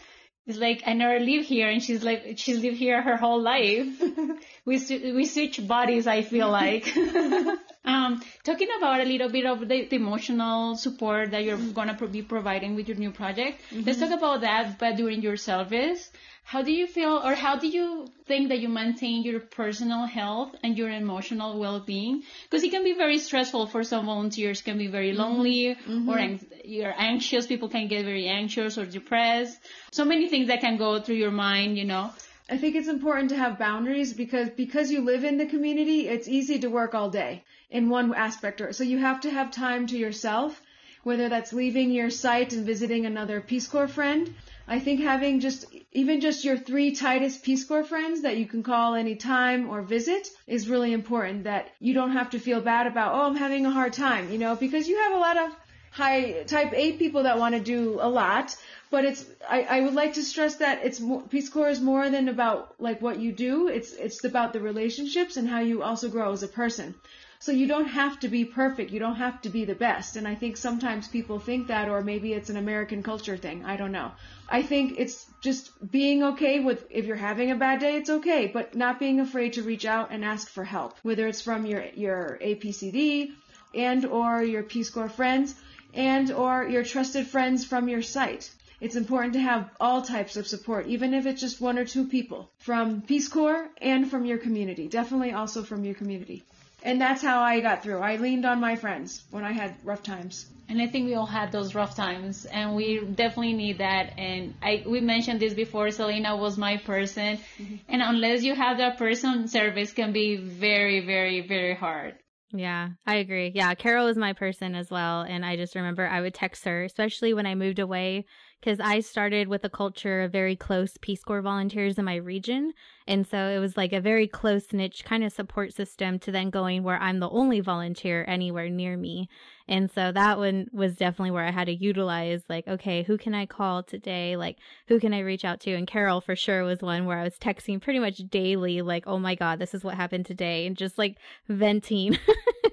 It's 0.48 0.58
like 0.58 0.84
I 0.88 0.94
never 0.94 1.20
live 1.20 1.46
here, 1.46 1.68
and 1.70 1.82
she's 1.82 2.04
like 2.04 2.38
she's 2.38 2.60
lived 2.60 2.78
here 2.78 3.02
her 3.02 3.16
whole 3.16 3.42
life. 3.42 3.88
we 4.66 4.80
we 5.14 5.26
switch 5.26 5.66
bodies. 5.68 6.08
I 6.08 6.24
feel 6.24 6.50
like. 6.50 6.92
Um, 7.84 8.22
talking 8.44 8.68
about 8.78 9.00
a 9.00 9.06
little 9.06 9.30
bit 9.30 9.46
of 9.46 9.60
the, 9.68 9.86
the 9.86 9.96
emotional 9.96 10.76
support 10.76 11.32
that 11.32 11.44
you're 11.44 11.58
mm-hmm. 11.58 11.72
gonna 11.72 11.96
pro- 11.96 12.08
be 12.08 12.22
providing 12.22 12.76
with 12.76 12.88
your 12.88 12.98
new 12.98 13.12
project. 13.12 13.60
Mm-hmm. 13.72 13.88
Let's 13.88 14.00
talk 14.00 14.12
about 14.12 14.42
that. 14.42 14.78
But 14.78 14.98
during 14.98 15.24
your 15.24 15.36
service, 15.36 16.12
how 16.44 16.62
do 16.62 16.72
you 16.72 16.86
feel, 16.86 17.22
or 17.24 17.34
how 17.34 17.56
do 17.56 17.68
you 17.68 18.08
think 18.28 18.50
that 18.50 18.60
you 18.60 18.70
maintain 18.70 19.24
your 19.24 19.40
personal 19.40 20.06
health 20.06 20.56
and 20.64 20.78
your 20.78 20.90
emotional 20.90 21.60
well-being? 21.60 22.24
Because 22.44 22.64
it 22.64 22.70
can 22.70 22.84
be 22.84 22.94
very 22.94 23.18
stressful 23.18 23.66
for 23.68 23.84
some 23.84 24.06
volunteers. 24.06 24.62
Can 24.62 24.78
be 24.78 24.88
very 24.88 25.12
mm-hmm. 25.12 25.20
lonely, 25.20 25.78
or 26.08 26.20
ang- 26.20 26.46
you're 26.64 26.94
anxious. 26.96 27.48
People 27.48 27.70
can 27.70 27.88
get 27.88 28.06
very 28.06 28.28
anxious 28.28 28.78
or 28.78 28.86
depressed. 28.86 29.58
So 29.92 30.06
many 30.06 30.30
things 30.30 30.50
that 30.50 30.62
can 30.62 30.78
go 30.78 31.00
through 31.00 31.16
your 31.16 31.32
mind. 31.32 31.80
You 31.80 31.86
know. 31.86 32.12
I 32.52 32.58
think 32.58 32.76
it's 32.76 32.90
important 32.90 33.30
to 33.30 33.38
have 33.38 33.58
boundaries 33.58 34.12
because 34.12 34.50
because 34.50 34.92
you 34.92 35.00
live 35.00 35.24
in 35.24 35.38
the 35.38 35.46
community, 35.46 36.10
it's 36.10 36.28
easy 36.28 36.60
to 36.60 36.68
work 36.68 36.94
all 36.94 37.10
day 37.10 37.46
in 37.70 37.88
one 37.88 38.14
aspect 38.14 38.60
or 38.60 38.74
so 38.74 38.84
you 38.84 38.98
have 38.98 39.22
to 39.22 39.32
have 39.32 39.52
time 39.52 39.88
to 39.88 39.98
yourself, 39.98 40.62
whether 41.04 41.30
that's 41.30 41.54
leaving 41.54 41.92
your 41.92 42.10
site 42.10 42.52
and 42.52 42.66
visiting 42.66 43.06
another 43.06 43.40
Peace 43.40 43.70
Corps 43.70 43.88
friend. 43.88 44.34
I 44.68 44.80
think 44.80 45.00
having 45.00 45.40
just 45.40 45.66
even 45.94 46.20
just 46.20 46.44
your 46.44 46.58
three 46.58 46.92
tightest 46.92 47.42
Peace 47.42 47.64
Corps 47.64 47.86
friends 47.86 48.24
that 48.24 48.36
you 48.36 48.46
can 48.46 48.64
call 48.64 48.96
anytime 48.96 49.70
or 49.70 49.82
visit 49.82 50.28
is 50.46 50.68
really 50.68 50.92
important 50.92 51.46
that 51.46 51.70
you 51.80 51.94
don't 51.94 52.12
have 52.20 52.32
to 52.32 52.40
feel 52.40 52.60
bad 52.60 52.86
about, 52.86 53.14
oh, 53.16 53.28
I'm 53.28 53.38
having 53.38 53.66
a 53.66 53.72
hard 53.72 53.94
time, 53.94 54.30
you 54.30 54.38
know, 54.38 54.58
because 54.58 54.90
you 54.90 54.98
have 55.04 55.14
a 55.14 55.24
lot 55.28 55.38
of 55.38 55.56
high 55.92 56.44
type 56.44 56.74
A 56.74 56.94
people 56.94 57.24
that 57.24 57.38
want 57.38 57.54
to 57.54 57.62
do 57.62 58.00
a 58.02 58.10
lot, 58.10 58.56
but 58.90 59.06
it's 59.06 59.26
I, 59.48 59.62
I 59.64 59.82
would 59.82 59.94
like 59.94 60.14
to 60.14 60.24
stress 60.24 60.56
that 60.56 60.84
it's 60.84 61.00
more, 61.00 61.22
Peace 61.22 61.50
Corps 61.50 61.70
is 61.70 61.82
more 61.82 62.10
than 62.10 62.30
about 62.30 62.76
like 62.80 63.02
what 63.02 63.20
you 63.20 63.32
do. 63.32 63.68
It's 63.68 63.92
it's 63.94 64.24
about 64.24 64.54
the 64.54 64.62
relationships 64.62 65.38
and 65.38 65.48
how 65.48 65.60
you 65.60 65.84
also 65.84 66.10
grow 66.10 66.32
as 66.32 66.44
a 66.44 66.48
person. 66.48 66.96
So 67.40 67.52
you 67.52 67.66
don't 67.66 67.88
have 67.88 68.20
to 68.20 68.28
be 68.28 68.46
perfect. 68.46 68.92
You 68.92 69.00
don't 69.00 69.16
have 69.16 69.42
to 69.42 69.50
be 69.50 69.66
the 69.66 69.74
best. 69.74 70.16
And 70.16 70.28
I 70.28 70.36
think 70.36 70.58
sometimes 70.58 71.08
people 71.08 71.40
think 71.40 71.68
that, 71.70 71.90
or 71.90 72.02
maybe 72.02 72.34
it's 72.34 72.52
an 72.52 72.58
American 72.58 73.02
culture 73.02 73.36
thing. 73.36 73.66
I 73.66 73.78
don't 73.78 73.92
know. 73.92 74.12
I 74.48 74.62
think 74.62 75.00
it's 75.00 75.26
just 75.42 75.72
being 75.92 76.22
okay 76.24 76.60
with 76.60 76.86
if 76.92 77.08
you're 77.08 77.16
having 77.16 77.50
a 77.50 77.56
bad 77.56 77.80
day, 77.80 77.96
it's 77.96 78.12
okay, 78.12 78.46
but 78.46 78.76
not 78.76 79.00
being 79.00 79.20
afraid 79.20 79.54
to 79.54 79.64
reach 79.64 79.86
out 79.86 80.12
and 80.12 80.24
ask 80.24 80.50
for 80.50 80.64
help, 80.64 81.00
whether 81.02 81.28
it's 81.28 81.42
from 81.42 81.66
your 81.66 81.84
your 81.96 82.38
APCD 82.44 83.32
and 83.74 84.06
or 84.06 84.44
your 84.44 84.62
Peace 84.62 84.92
Corps 84.92 85.10
friends 85.10 85.56
and 85.94 86.32
or 86.32 86.68
your 86.68 86.84
trusted 86.84 87.28
friends 87.28 87.66
from 87.66 87.88
your 87.88 88.02
site. 88.02 88.50
It's 88.80 88.96
important 88.96 89.34
to 89.34 89.40
have 89.40 89.70
all 89.80 90.02
types 90.02 90.38
of 90.38 90.48
support, 90.48 90.88
even 90.88 91.14
if 91.14 91.28
it's 91.28 91.40
just 91.40 91.62
one 91.62 91.78
or 91.78 91.86
two 91.86 92.08
people 92.08 92.50
from 92.58 93.02
Peace 93.04 93.28
Corps 93.28 93.70
and 93.80 94.10
from 94.10 94.26
your 94.26 94.40
community. 94.40 94.88
Definitely 94.88 95.34
also 95.34 95.64
from 95.64 95.86
your 95.86 95.94
community. 95.94 96.44
And 96.84 97.00
that's 97.00 97.22
how 97.22 97.42
I 97.42 97.60
got 97.60 97.84
through. 97.84 98.00
I 98.00 98.16
leaned 98.16 98.46
on 98.46 98.60
my 98.60 98.76
friends 98.76 99.24
when 99.30 99.44
I 99.44 99.52
had 99.52 99.76
rough 99.84 100.02
times. 100.02 100.48
And 100.68 100.82
I 100.82 100.88
think 100.88 101.06
we 101.06 101.16
all 101.16 101.28
had 101.28 101.52
those 101.52 101.76
rough 101.76 101.96
times, 101.96 102.46
and 102.46 102.76
we 102.76 103.02
definitely 103.02 103.54
need 103.54 103.80
that. 103.80 104.18
And 104.18 104.56
I 104.64 104.84
we 104.86 105.02
mentioned 105.02 105.42
this 105.42 105.54
before. 105.54 105.92
Selena 105.92 106.38
was 106.38 106.58
my 106.58 106.78
person, 106.78 107.38
mm-hmm. 107.38 107.76
and 107.90 108.02
unless 108.02 108.42
you 108.42 108.56
have 108.56 108.78
that 108.78 108.98
person, 108.98 109.50
service 109.50 109.92
can 109.92 110.14
be 110.14 110.38
very, 110.38 111.06
very, 111.06 111.42
very 111.42 111.76
hard. 111.76 112.16
Yeah, 112.54 112.90
I 113.06 113.16
agree. 113.16 113.52
Yeah, 113.56 113.74
Carol 113.76 114.08
is 114.08 114.18
my 114.18 114.34
person 114.34 114.76
as 114.76 114.92
well. 114.92 115.22
And 115.22 115.46
I 115.46 115.56
just 115.56 115.76
remember 115.76 116.06
I 116.06 116.20
would 116.22 116.34
text 116.34 116.66
her, 116.66 116.84
especially 116.84 117.34
when 117.34 117.46
I 117.46 117.56
moved 117.56 117.80
away, 117.80 118.26
because 118.62 118.80
I 118.80 119.00
started 119.00 119.48
with 119.48 119.64
a 119.64 119.70
culture 119.70 120.22
of 120.22 120.32
very 120.32 120.56
close 120.56 120.96
Peace 121.02 121.24
Corps 121.24 121.42
volunteers 121.42 121.98
in 121.98 122.06
my 122.06 122.16
region. 122.16 122.74
And 123.08 123.26
so 123.26 123.50
it 123.50 123.58
was 123.58 123.76
like 123.76 123.92
a 123.92 124.00
very 124.00 124.28
close 124.28 124.72
niche 124.72 125.04
kind 125.04 125.24
of 125.24 125.34
support 125.34 125.74
system 125.74 126.20
to 126.20 126.32
then 126.32 126.52
going 126.52 126.84
where 126.84 127.00
I'm 127.00 127.20
the 127.20 127.30
only 127.30 127.60
volunteer 127.60 128.24
anywhere 128.28 128.70
near 128.70 128.96
me. 128.96 129.30
And 129.68 129.90
so 129.90 130.12
that 130.12 130.38
one 130.38 130.68
was 130.72 130.96
definitely 130.96 131.32
where 131.32 131.46
I 131.46 131.52
had 131.52 131.66
to 131.66 131.74
utilize, 131.74 132.44
like, 132.50 132.68
okay, 132.68 133.02
who 133.02 133.18
can 133.18 133.34
I 133.34 133.48
call 133.48 133.82
today? 133.82 134.36
Like, 134.36 134.58
who 134.88 135.00
can 135.00 135.14
I 135.14 135.20
reach 135.20 135.44
out 135.44 135.60
to? 135.62 135.74
And 135.74 135.88
Carol 135.88 136.22
for 136.22 136.36
sure 136.36 136.64
was 136.64 136.82
one 136.82 137.06
where 137.06 137.18
I 137.18 137.24
was 137.24 137.40
texting 137.40 137.82
pretty 137.82 138.00
much 138.00 138.18
daily, 138.30 138.84
like, 138.84 139.06
oh 139.08 139.18
my 139.18 139.34
God, 139.34 139.58
this 139.58 139.74
is 139.74 139.84
what 139.84 139.96
happened 139.96 140.28
today. 140.28 140.68
And 140.68 140.78
just 140.78 141.00
like 141.00 141.18
venting 141.48 142.20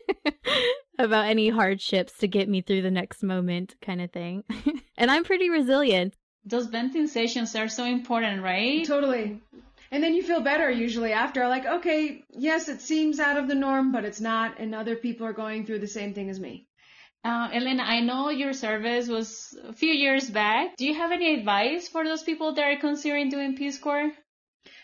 about 0.98 1.26
any 1.26 1.48
hardships 1.48 2.12
to 2.18 2.28
get 2.28 2.48
me 2.48 2.60
through 2.60 2.82
the 2.82 2.90
next 2.90 3.22
moment 3.22 3.74
kind 3.80 4.00
of 4.00 4.10
thing. 4.10 4.44
and 4.96 5.10
I'm 5.10 5.24
pretty 5.24 5.50
resilient. 5.50 6.14
Those 6.44 6.66
venting 6.66 7.06
sessions 7.06 7.54
are 7.56 7.68
so 7.68 7.84
important, 7.84 8.42
right? 8.42 8.84
Totally. 8.84 9.40
And 9.90 10.02
then 10.02 10.14
you 10.14 10.22
feel 10.22 10.40
better 10.40 10.70
usually 10.70 11.12
after, 11.12 11.48
like, 11.48 11.64
okay, 11.64 12.22
yes, 12.30 12.68
it 12.68 12.80
seems 12.80 13.20
out 13.20 13.38
of 13.38 13.48
the 13.48 13.54
norm, 13.54 13.92
but 13.92 14.04
it's 14.04 14.20
not, 14.20 14.58
and 14.58 14.74
other 14.74 14.96
people 14.96 15.26
are 15.26 15.32
going 15.32 15.64
through 15.64 15.78
the 15.78 15.86
same 15.86 16.12
thing 16.14 16.28
as 16.28 16.38
me. 16.38 16.66
Uh, 17.24 17.48
Elena, 17.52 17.82
I 17.82 18.00
know 18.00 18.28
your 18.28 18.52
service 18.52 19.08
was 19.08 19.58
a 19.66 19.72
few 19.72 19.92
years 19.92 20.28
back. 20.30 20.76
Do 20.76 20.86
you 20.86 20.94
have 20.94 21.10
any 21.10 21.34
advice 21.34 21.88
for 21.88 22.04
those 22.04 22.22
people 22.22 22.54
that 22.54 22.62
are 22.62 22.78
considering 22.78 23.28
doing 23.28 23.56
Peace 23.56 23.78
Corps? 23.78 24.12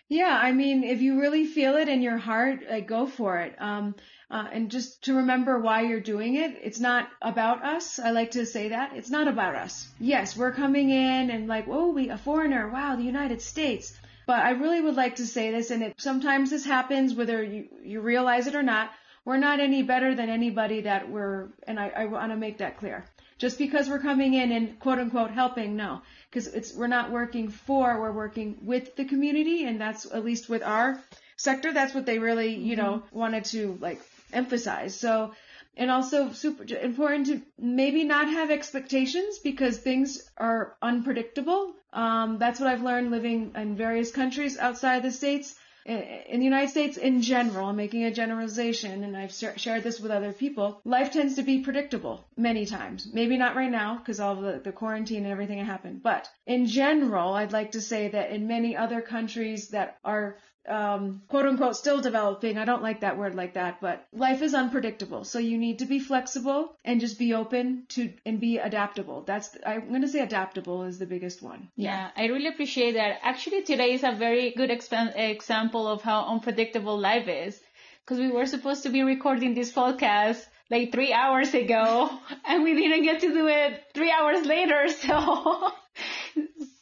Yeah, 0.09 0.37
I 0.37 0.53
mean, 0.53 0.85
if 0.85 1.01
you 1.01 1.21
really 1.21 1.47
feel 1.47 1.77
it 1.77 1.89
in 1.89 2.03
your 2.03 2.19
heart, 2.19 2.61
like, 2.69 2.87
go 2.87 3.07
for 3.07 3.39
it. 3.39 3.55
Um, 3.59 3.95
uh, 4.35 4.49
and 4.51 4.69
just 4.69 5.05
to 5.05 5.15
remember 5.15 5.61
why 5.61 5.83
you're 5.83 6.01
doing 6.01 6.35
it. 6.35 6.59
It's 6.61 6.81
not 6.81 7.09
about 7.23 7.65
us. 7.65 8.01
I 8.01 8.11
like 8.11 8.33
to 8.33 8.45
say 8.45 8.71
that. 8.71 8.91
It's 8.97 9.09
not 9.09 9.29
about 9.29 9.55
us. 9.55 9.87
Yes, 10.01 10.37
we're 10.37 10.51
coming 10.51 10.91
in 10.91 11.31
and 11.31 11.47
like, 11.47 11.67
oh, 11.69 11.93
we, 11.93 12.09
a 12.09 12.19
foreigner. 12.19 12.69
Wow, 12.69 12.97
the 12.97 13.05
United 13.05 13.41
States. 13.41 13.97
But 14.27 14.41
I 14.41 14.51
really 14.51 14.81
would 14.81 14.97
like 14.97 15.17
to 15.17 15.27
say 15.27 15.53
this, 15.53 15.71
and 15.71 15.85
it, 15.85 15.95
sometimes 15.99 16.51
this 16.51 16.65
happens 16.65 17.15
whether 17.15 17.45
you, 17.45 17.69
you 17.85 18.01
realize 18.01 18.49
it 18.49 18.57
or 18.57 18.63
not. 18.65 18.91
We're 19.25 19.37
not 19.37 19.61
any 19.61 19.85
better 19.85 20.17
than 20.17 20.29
anybody 20.29 20.81
that 20.81 21.09
we're, 21.09 21.51
and 21.69 21.79
I, 21.79 21.91
I 21.91 22.05
want 22.07 22.33
to 22.33 22.37
make 22.37 22.59
that 22.59 22.79
clear. 22.79 23.05
Just 23.39 23.57
because 23.57 23.89
we're 23.89 24.01
coming 24.01 24.35
in 24.35 24.51
and 24.51 24.81
quote 24.81 24.99
unquote 24.99 25.31
helping, 25.31 25.77
no, 25.77 26.03
because 26.29 26.49
it's 26.49 26.75
we're 26.75 26.89
not 26.89 27.13
working 27.13 27.51
for, 27.51 28.01
we're 28.01 28.11
working 28.11 28.59
with 28.63 28.97
the 28.97 29.05
community, 29.05 29.65
and 29.65 29.81
that's 29.81 30.07
at 30.07 30.25
least 30.25 30.49
with 30.49 30.65
our 30.65 31.01
sector. 31.37 31.73
That's 31.73 31.95
what 31.95 32.07
they 32.07 32.19
really, 32.19 32.55
you 32.55 32.75
know, 32.75 33.05
wanted 33.13 33.45
to 33.47 33.79
like 33.81 34.01
emphasize. 34.35 34.95
So, 34.95 35.33
and 35.77 35.91
also 35.91 36.33
super 36.33 36.65
important 36.77 37.27
to 37.27 37.43
maybe 37.59 38.05
not 38.05 38.29
have 38.29 38.51
expectations 38.51 39.39
because 39.39 39.79
things 39.79 40.31
are 40.37 40.77
unpredictable. 40.83 41.75
Um, 41.93 42.39
that's 42.39 42.61
what 42.61 42.69
I've 42.69 42.83
learned 42.83 43.11
living 43.11 43.53
in 43.57 43.77
various 43.77 44.11
countries 44.11 44.59
outside 44.59 45.03
the 45.03 45.11
states. 45.11 45.55
In 45.87 46.39
the 46.39 46.45
United 46.47 46.71
States 46.71 46.97
in 46.97 47.21
general, 47.21 47.69
I'm 47.69 47.77
making 47.77 48.05
a 48.05 48.11
generalization 48.11 49.05
and 49.05 49.15
I've 49.15 49.35
shared 49.35 49.83
this 49.83 50.01
with 50.01 50.13
other 50.13 50.33
people. 50.33 50.81
Life 50.85 51.11
tends 51.11 51.35
to 51.35 51.43
be 51.43 51.59
predictable 51.59 52.27
many 52.39 52.65
times. 52.65 53.07
Maybe 53.13 53.37
not 53.37 53.55
right 53.55 53.71
now 53.71 53.99
because 53.99 54.19
all 54.19 54.37
the, 54.37 54.63
the 54.65 54.73
quarantine 54.73 55.25
and 55.25 55.33
everything 55.33 55.59
happened. 55.59 56.03
But 56.03 56.31
in 56.47 56.67
general, 56.67 57.35
I'd 57.35 57.53
like 57.53 57.73
to 57.73 57.83
say 57.83 58.09
that 58.09 58.31
in 58.31 58.47
many 58.47 58.75
other 58.75 59.03
countries 59.03 59.69
that 59.69 59.99
are 60.03 60.39
um, 60.69 61.23
quote 61.29 61.47
unquote 61.47 61.77
still 61.77 62.01
developing. 62.01 62.59
I 62.59 62.65
don't 62.65 62.83
like 62.83 63.01
that 63.01 63.19
word 63.19 63.35
like 63.35 63.55
that, 63.55 63.81
but 63.81 64.07
life 64.13 64.43
is 64.43 64.55
unpredictable. 64.55 65.25
So 65.25 65.39
you 65.39 65.59
need 65.59 65.81
to 65.81 65.87
be 65.87 65.99
flexible 65.99 66.77
and 66.85 67.01
just 67.01 67.19
be 67.19 67.35
open 67.35 67.85
to 67.91 68.13
and 68.25 68.41
be 68.41 68.59
adaptable. 68.59 69.23
That's 69.23 69.57
I'm 69.67 69.89
going 69.89 70.03
to 70.03 70.09
say 70.09 70.21
adaptable 70.21 70.85
is 70.85 70.99
the 70.99 71.07
biggest 71.07 71.43
one. 71.43 71.69
Yeah, 71.77 72.11
I 72.17 72.27
really 72.27 72.49
appreciate 72.49 72.93
that. 72.93 73.19
Actually, 73.23 73.63
today 73.63 73.93
is 73.93 74.05
a 74.05 74.13
very 74.13 74.53
good 74.53 74.71
exp- 74.71 75.17
example 75.17 75.87
of 75.87 76.03
how 76.03 76.27
unpredictable 76.27 76.99
life 76.99 77.29
is. 77.29 77.61
Because 78.05 78.19
we 78.19 78.31
were 78.31 78.47
supposed 78.47 78.83
to 78.83 78.91
be 78.91 79.03
recording 79.03 79.55
this 79.55 79.73
podcast 79.73 80.45
like 80.71 80.93
three 80.93 81.13
hours 81.13 81.55
ago, 81.55 82.11
and 82.47 82.63
we 82.63 82.75
didn't 82.75 83.03
get 83.03 83.21
to 83.21 83.33
do 83.33 83.49
it 83.49 83.83
three 83.95 84.13
hours 84.13 84.45
later. 84.47 84.89
So 85.07 85.73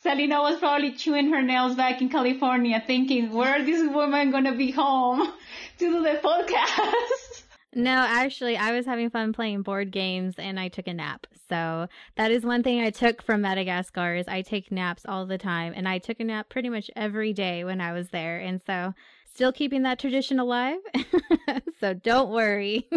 Selena 0.03 0.41
was 0.41 0.59
probably 0.59 0.93
chewing 0.93 1.31
her 1.33 1.43
nails 1.43 1.77
back 1.77 2.03
in 2.03 2.09
California, 2.09 2.83
thinking, 2.85 3.31
"Where 3.31 3.61
is 3.61 3.67
this 3.67 3.89
woman 3.89 4.33
gonna 4.33 4.55
be 4.57 4.73
home 4.73 5.21
to 5.79 5.91
do 5.91 6.03
the 6.03 6.21
podcast?" 6.23 7.45
No, 7.75 8.05
actually, 8.07 8.59
I 8.59 8.73
was 8.73 8.85
having 8.85 9.09
fun 9.09 9.33
playing 9.33 9.63
board 9.63 9.93
games 9.93 10.35
and 10.37 10.61
I 10.61 10.69
took 10.69 10.87
a 10.89 10.93
nap. 10.93 11.27
So 11.49 11.89
that 12.17 12.31
is 12.31 12.45
one 12.45 12.63
thing 12.63 12.83
I 12.83 12.91
took 12.91 13.23
from 13.23 13.41
Madagascar 13.41 14.15
is 14.15 14.29
I 14.29 14.43
take 14.43 14.71
naps 14.71 15.05
all 15.09 15.25
the 15.25 15.39
time 15.39 15.73
and 15.75 15.89
I 15.89 15.97
took 15.97 16.21
a 16.21 16.25
nap 16.25 16.51
pretty 16.51 16.69
much 16.69 16.91
every 16.97 17.33
day 17.33 17.65
when 17.65 17.81
I 17.81 17.95
was 17.95 18.11
there. 18.11 18.39
And 18.39 18.61
so 18.67 18.93
still 19.33 19.53
keeping 19.53 19.85
that 19.85 19.99
tradition 19.99 20.39
alive. 20.39 20.81
so 21.81 21.95
don't 21.95 22.29
worry. 22.29 22.91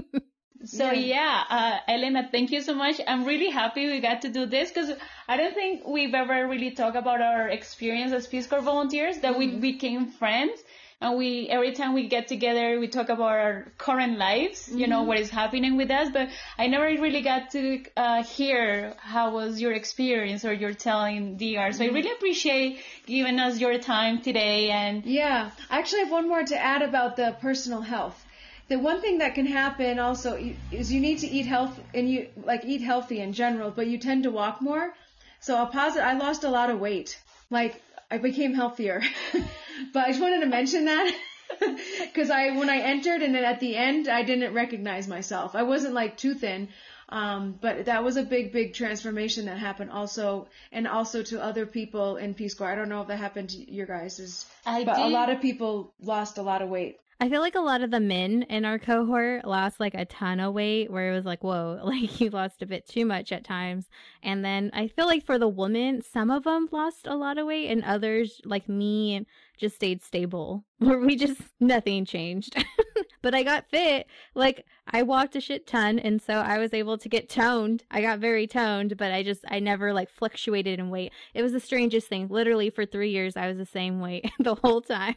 So 0.63 0.91
yeah, 0.91 1.43
uh, 1.49 1.77
Elena, 1.87 2.27
thank 2.31 2.51
you 2.51 2.61
so 2.61 2.73
much. 2.73 2.99
I'm 3.05 3.25
really 3.25 3.49
happy 3.49 3.87
we 3.87 3.99
got 3.99 4.21
to 4.21 4.29
do 4.29 4.45
this 4.45 4.71
because 4.71 4.91
I 5.27 5.37
don't 5.37 5.53
think 5.53 5.85
we've 5.85 6.13
ever 6.13 6.47
really 6.47 6.71
talked 6.71 6.95
about 6.95 7.21
our 7.21 7.47
experience 7.49 8.13
as 8.13 8.25
Peace 8.25 8.47
Corps 8.47 8.61
volunteers. 8.61 9.19
That 9.19 9.37
we 9.37 9.47
became 9.47 10.07
friends, 10.07 10.63
and 11.01 11.17
we 11.17 11.49
every 11.49 11.73
time 11.73 11.93
we 11.93 12.07
get 12.07 12.27
together, 12.27 12.79
we 12.79 12.87
talk 12.87 13.09
about 13.09 13.33
our 13.33 13.71
current 13.77 14.17
lives. 14.17 14.71
You 14.73 14.87
know 14.87 15.03
what 15.03 15.19
is 15.19 15.29
happening 15.29 15.77
with 15.77 15.91
us, 15.91 16.09
but 16.11 16.29
I 16.57 16.67
never 16.67 16.85
really 16.85 17.21
got 17.21 17.51
to 17.51 17.83
uh, 17.97 18.23
hear 18.23 18.95
how 18.97 19.33
was 19.33 19.61
your 19.61 19.73
experience 19.73 20.45
or 20.45 20.53
your 20.53 20.73
telling 20.73 21.37
DR. 21.37 21.73
So 21.73 21.83
I 21.83 21.89
really 21.89 22.11
appreciate 22.11 22.79
giving 23.05 23.39
us 23.39 23.59
your 23.59 23.77
time 23.77 24.21
today. 24.21 24.71
And 24.71 25.05
Yeah, 25.05 25.51
I 25.69 25.79
actually 25.79 26.05
have 26.05 26.11
one 26.11 26.27
more 26.27 26.43
to 26.43 26.57
add 26.57 26.81
about 26.81 27.17
the 27.17 27.35
personal 27.41 27.81
health. 27.81 28.24
The 28.67 28.79
one 28.79 29.01
thing 29.01 29.19
that 29.19 29.35
can 29.35 29.45
happen 29.45 29.99
also 29.99 30.39
is 30.71 30.91
you 30.91 30.99
need 30.99 31.19
to 31.19 31.27
eat 31.27 31.45
health 31.45 31.79
and 31.93 32.09
you 32.09 32.27
like 32.43 32.65
eat 32.65 32.81
healthy 32.81 33.19
in 33.19 33.33
general, 33.33 33.71
but 33.71 33.87
you 33.87 33.97
tend 33.97 34.23
to 34.23 34.31
walk 34.31 34.61
more. 34.61 34.93
So 35.39 35.61
a 35.61 35.67
positive, 35.67 36.07
I 36.07 36.13
lost 36.13 36.43
a 36.43 36.49
lot 36.49 36.69
of 36.69 36.79
weight. 36.79 37.21
Like 37.51 37.81
I 38.09 38.17
became 38.17 38.53
healthier, 38.53 39.03
but 39.93 40.05
I 40.05 40.09
just 40.09 40.21
wanted 40.21 40.39
to 40.41 40.47
mention 40.47 40.85
that. 40.85 41.15
Cause 42.15 42.31
I, 42.31 42.57
when 42.57 42.69
I 42.69 42.77
entered 42.77 43.21
and 43.21 43.35
then 43.35 43.43
at 43.43 43.59
the 43.59 43.75
end, 43.75 44.07
I 44.07 44.23
didn't 44.23 44.53
recognize 44.53 45.07
myself. 45.07 45.55
I 45.55 45.61
wasn't 45.61 45.93
like 45.93 46.17
too 46.17 46.33
thin. 46.33 46.69
Um, 47.07 47.59
but 47.61 47.85
that 47.85 48.03
was 48.03 48.17
a 48.17 48.23
big, 48.23 48.51
big 48.51 48.73
transformation 48.73 49.45
that 49.45 49.59
happened 49.59 49.91
also, 49.91 50.47
and 50.71 50.87
also 50.87 51.21
to 51.21 51.43
other 51.43 51.67
people 51.67 52.17
in 52.17 52.33
Peace 52.33 52.55
Corps. 52.55 52.71
I 52.71 52.73
don't 52.73 52.89
know 52.89 53.01
if 53.01 53.09
that 53.09 53.19
happened 53.19 53.49
to 53.49 53.71
your 53.71 53.85
guys, 53.85 54.45
but 54.65 54.95
did. 54.95 55.05
a 55.05 55.09
lot 55.09 55.29
of 55.29 55.39
people 55.39 55.93
lost 56.01 56.39
a 56.39 56.41
lot 56.41 56.63
of 56.63 56.69
weight. 56.69 56.97
I 57.17 57.29
feel 57.29 57.39
like 57.39 57.55
a 57.55 57.61
lot 57.61 57.81
of 57.81 57.91
the 57.91 58.01
men 58.01 58.43
in 58.49 58.65
our 58.65 58.77
cohort 58.77 59.45
lost 59.45 59.79
like 59.79 59.93
a 59.93 60.03
ton 60.03 60.41
of 60.41 60.53
weight 60.53 60.91
where 60.91 61.11
it 61.11 61.15
was 61.15 61.23
like, 61.23 61.43
whoa, 61.45 61.79
like 61.83 62.19
you 62.19 62.29
lost 62.29 62.61
a 62.61 62.65
bit 62.65 62.87
too 62.87 63.05
much 63.05 63.31
at 63.31 63.45
times. 63.45 63.87
And 64.21 64.43
then 64.43 64.69
I 64.73 64.89
feel 64.89 65.05
like 65.05 65.25
for 65.25 65.39
the 65.39 65.47
women, 65.47 66.01
some 66.01 66.29
of 66.29 66.43
them 66.43 66.67
lost 66.71 67.07
a 67.07 67.15
lot 67.15 67.37
of 67.37 67.47
weight 67.47 67.69
and 67.69 67.85
others 67.85 68.41
like 68.43 68.67
me 68.67 69.25
just 69.57 69.75
stayed 69.75 70.03
stable 70.03 70.65
where 70.79 70.99
we 70.99 71.15
just, 71.15 71.39
nothing 71.61 72.03
changed. 72.03 72.61
but 73.21 73.33
I 73.33 73.43
got 73.43 73.69
fit. 73.69 74.07
Like 74.33 74.65
I 74.85 75.03
walked 75.03 75.37
a 75.37 75.41
shit 75.41 75.67
ton. 75.67 75.99
And 75.99 76.21
so 76.21 76.33
I 76.33 76.57
was 76.57 76.73
able 76.73 76.97
to 76.97 77.07
get 77.07 77.29
toned. 77.29 77.85
I 77.89 78.01
got 78.01 78.19
very 78.19 78.45
toned, 78.45 78.97
but 78.97 79.13
I 79.13 79.23
just, 79.23 79.45
I 79.47 79.59
never 79.59 79.93
like 79.93 80.09
fluctuated 80.09 80.79
in 80.79 80.89
weight. 80.89 81.13
It 81.33 81.43
was 81.43 81.53
the 81.53 81.61
strangest 81.61 82.09
thing. 82.09 82.27
Literally 82.27 82.69
for 82.69 82.85
three 82.85 83.11
years, 83.11 83.37
I 83.37 83.47
was 83.47 83.57
the 83.57 83.65
same 83.65 84.01
weight 84.01 84.29
the 84.39 84.55
whole 84.55 84.81
time. 84.81 85.15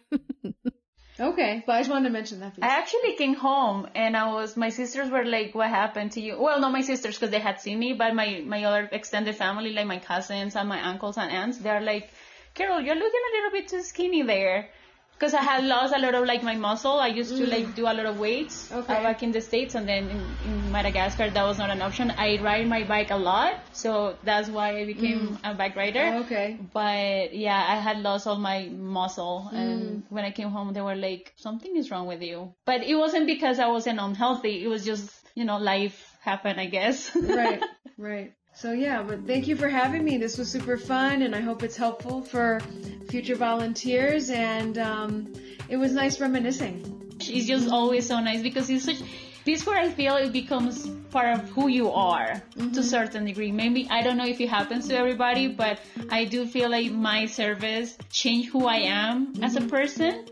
Okay, 1.20 1.64
but 1.66 1.72
I 1.72 1.80
just 1.80 1.90
wanted 1.90 2.08
to 2.08 2.12
mention 2.12 2.40
that. 2.40 2.54
I 2.62 2.68
actually 2.68 3.14
came 3.14 3.34
home 3.34 3.88
and 3.94 4.16
I 4.16 4.32
was, 4.32 4.56
my 4.56 4.68
sisters 4.68 5.10
were 5.10 5.24
like, 5.24 5.54
what 5.54 5.68
happened 5.68 6.12
to 6.12 6.20
you? 6.20 6.40
Well, 6.40 6.60
not 6.60 6.70
my 6.70 6.82
sisters 6.82 7.16
because 7.16 7.30
they 7.30 7.40
had 7.40 7.60
seen 7.60 7.78
me, 7.78 7.92
but 7.92 8.14
my, 8.14 8.42
my 8.46 8.62
other 8.64 8.88
extended 8.92 9.34
family, 9.34 9.72
like 9.72 9.86
my 9.86 9.98
cousins 9.98 10.54
and 10.54 10.68
my 10.68 10.80
uncles 10.88 11.18
and 11.18 11.30
aunts, 11.30 11.58
they're 11.58 11.80
like, 11.80 12.08
Carol, 12.54 12.80
you're 12.80 12.94
looking 12.94 13.20
a 13.30 13.36
little 13.36 13.50
bit 13.50 13.68
too 13.68 13.82
skinny 13.82 14.22
there 14.22 14.68
because 15.18 15.34
I 15.34 15.42
had 15.42 15.64
lost 15.64 15.92
a 15.94 15.98
lot 15.98 16.14
of 16.14 16.26
like 16.26 16.42
my 16.42 16.54
muscle. 16.54 17.00
I 17.00 17.08
used 17.08 17.36
to 17.36 17.46
like 17.46 17.74
do 17.74 17.82
a 17.84 17.94
lot 17.98 18.06
of 18.06 18.18
weights 18.18 18.70
okay. 18.70 18.96
uh, 18.96 19.02
back 19.02 19.22
in 19.22 19.32
the 19.32 19.40
states, 19.40 19.74
and 19.74 19.88
then 19.88 20.08
in, 20.08 20.20
in, 20.46 20.72
Madagascar 20.72 21.30
that 21.30 21.44
was 21.44 21.58
not 21.58 21.70
an 21.70 21.82
option. 21.82 22.12
I 22.12 22.38
ride 22.40 22.68
my 22.68 22.84
bike 22.84 23.10
a 23.10 23.16
lot, 23.16 23.54
so 23.72 24.16
that's 24.22 24.48
why 24.48 24.78
I 24.78 24.84
became 24.84 25.38
mm. 25.38 25.50
a 25.50 25.54
bike 25.54 25.74
rider. 25.74 26.10
Oh, 26.14 26.20
okay. 26.20 26.58
But 26.72 27.34
yeah, 27.34 27.64
I 27.68 27.76
had 27.76 27.98
lost 27.98 28.26
all 28.26 28.38
my 28.38 28.68
muscle, 28.68 29.50
mm. 29.52 29.58
and 29.58 30.02
when 30.08 30.24
I 30.24 30.30
came 30.30 30.50
home, 30.50 30.72
they 30.72 30.82
were 30.82 30.94
like, 30.94 31.32
"Something 31.36 31.76
is 31.76 31.90
wrong 31.90 32.06
with 32.06 32.22
you." 32.22 32.54
But 32.64 32.82
it 32.82 32.94
wasn't 32.94 33.26
because 33.26 33.58
I 33.58 33.68
wasn't 33.68 33.98
unhealthy. 33.98 34.62
It 34.62 34.68
was 34.68 34.84
just 34.84 35.10
you 35.34 35.44
know 35.44 35.58
life 35.58 36.16
happened, 36.20 36.60
I 36.60 36.66
guess. 36.66 37.10
right. 37.16 37.62
Right. 37.98 38.32
So 38.60 38.72
yeah, 38.72 39.04
but 39.04 39.24
thank 39.24 39.46
you 39.46 39.54
for 39.54 39.68
having 39.68 40.04
me. 40.04 40.18
This 40.18 40.36
was 40.36 40.50
super 40.50 40.76
fun, 40.76 41.22
and 41.22 41.32
I 41.32 41.40
hope 41.40 41.62
it's 41.62 41.76
helpful 41.76 42.22
for 42.22 42.58
future 43.08 43.36
volunteers. 43.36 44.30
And 44.30 44.76
um, 44.78 45.32
it 45.68 45.76
was 45.76 45.92
nice 45.92 46.20
reminiscing. 46.20 47.14
It's 47.20 47.46
just 47.46 47.68
always 47.70 48.08
so 48.08 48.18
nice 48.18 48.42
because 48.42 48.68
it's 48.68 48.84
such. 48.84 49.00
This 49.44 49.64
where 49.64 49.78
I 49.78 49.90
feel 49.90 50.16
it 50.16 50.32
becomes 50.32 50.88
part 51.12 51.38
of 51.38 51.48
who 51.50 51.68
you 51.68 51.92
are 51.92 52.42
mm-hmm. 52.56 52.72
to 52.72 52.80
a 52.80 52.82
certain 52.82 53.26
degree. 53.26 53.52
Maybe 53.52 53.86
I 53.88 54.02
don't 54.02 54.16
know 54.16 54.26
if 54.26 54.40
it 54.40 54.48
happens 54.48 54.88
to 54.88 54.98
everybody, 54.98 55.46
but 55.46 55.78
I 56.10 56.24
do 56.24 56.44
feel 56.44 56.68
like 56.68 56.90
my 56.90 57.26
service 57.26 57.96
changed 58.10 58.48
who 58.48 58.66
I 58.66 58.78
am 58.78 59.34
mm-hmm. 59.34 59.44
as 59.44 59.54
a 59.54 59.60
person 59.60 60.26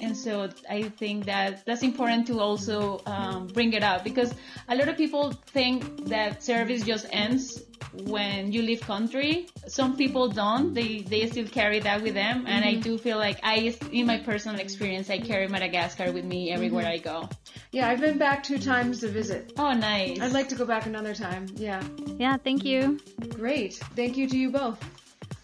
and 0.00 0.16
so 0.16 0.48
I 0.68 0.82
think 0.82 1.26
that 1.26 1.64
that's 1.64 1.82
important 1.82 2.26
to 2.28 2.40
also 2.40 3.02
um, 3.06 3.46
bring 3.48 3.72
it 3.72 3.82
up 3.82 4.04
because 4.04 4.34
a 4.68 4.74
lot 4.74 4.88
of 4.88 4.96
people 4.96 5.32
think 5.32 6.06
that 6.06 6.42
service 6.42 6.82
just 6.82 7.06
ends 7.10 7.62
when 8.04 8.52
you 8.52 8.62
leave 8.62 8.80
country. 8.80 9.46
Some 9.66 9.96
people 9.96 10.28
don't. 10.28 10.74
They 10.74 11.00
they 11.00 11.26
still 11.28 11.46
carry 11.46 11.80
that 11.80 12.02
with 12.02 12.14
them, 12.14 12.44
and 12.46 12.64
mm-hmm. 12.64 12.78
I 12.78 12.80
do 12.80 12.98
feel 12.98 13.18
like 13.18 13.40
I, 13.42 13.74
in 13.92 14.06
my 14.06 14.18
personal 14.18 14.60
experience, 14.60 15.10
I 15.10 15.18
carry 15.18 15.48
Madagascar 15.48 16.12
with 16.12 16.24
me 16.24 16.50
everywhere 16.52 16.84
mm-hmm. 16.84 17.08
I 17.08 17.20
go. 17.20 17.28
Yeah, 17.72 17.88
I've 17.88 18.00
been 18.00 18.18
back 18.18 18.42
two 18.42 18.58
times 18.58 19.00
to 19.00 19.08
visit. 19.08 19.52
Oh, 19.58 19.72
nice. 19.72 20.20
I'd 20.20 20.32
like 20.32 20.48
to 20.50 20.54
go 20.54 20.64
back 20.64 20.86
another 20.86 21.14
time. 21.14 21.46
Yeah. 21.54 21.82
Yeah. 22.18 22.36
Thank 22.36 22.64
you. 22.64 23.00
Great. 23.30 23.74
Thank 23.96 24.16
you 24.16 24.28
to 24.28 24.36
you 24.36 24.50
both. 24.50 24.78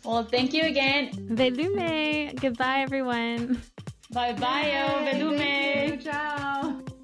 Well, 0.05 0.25
thank 0.25 0.53
you 0.53 0.63
again. 0.63 1.11
Veloma. 1.35 2.41
Goodbye, 2.41 2.81
everyone. 2.81 3.63
Bye 4.11 4.33
bye, 4.35 5.03
Velume. 5.05 5.99
Ciao. 6.03 6.96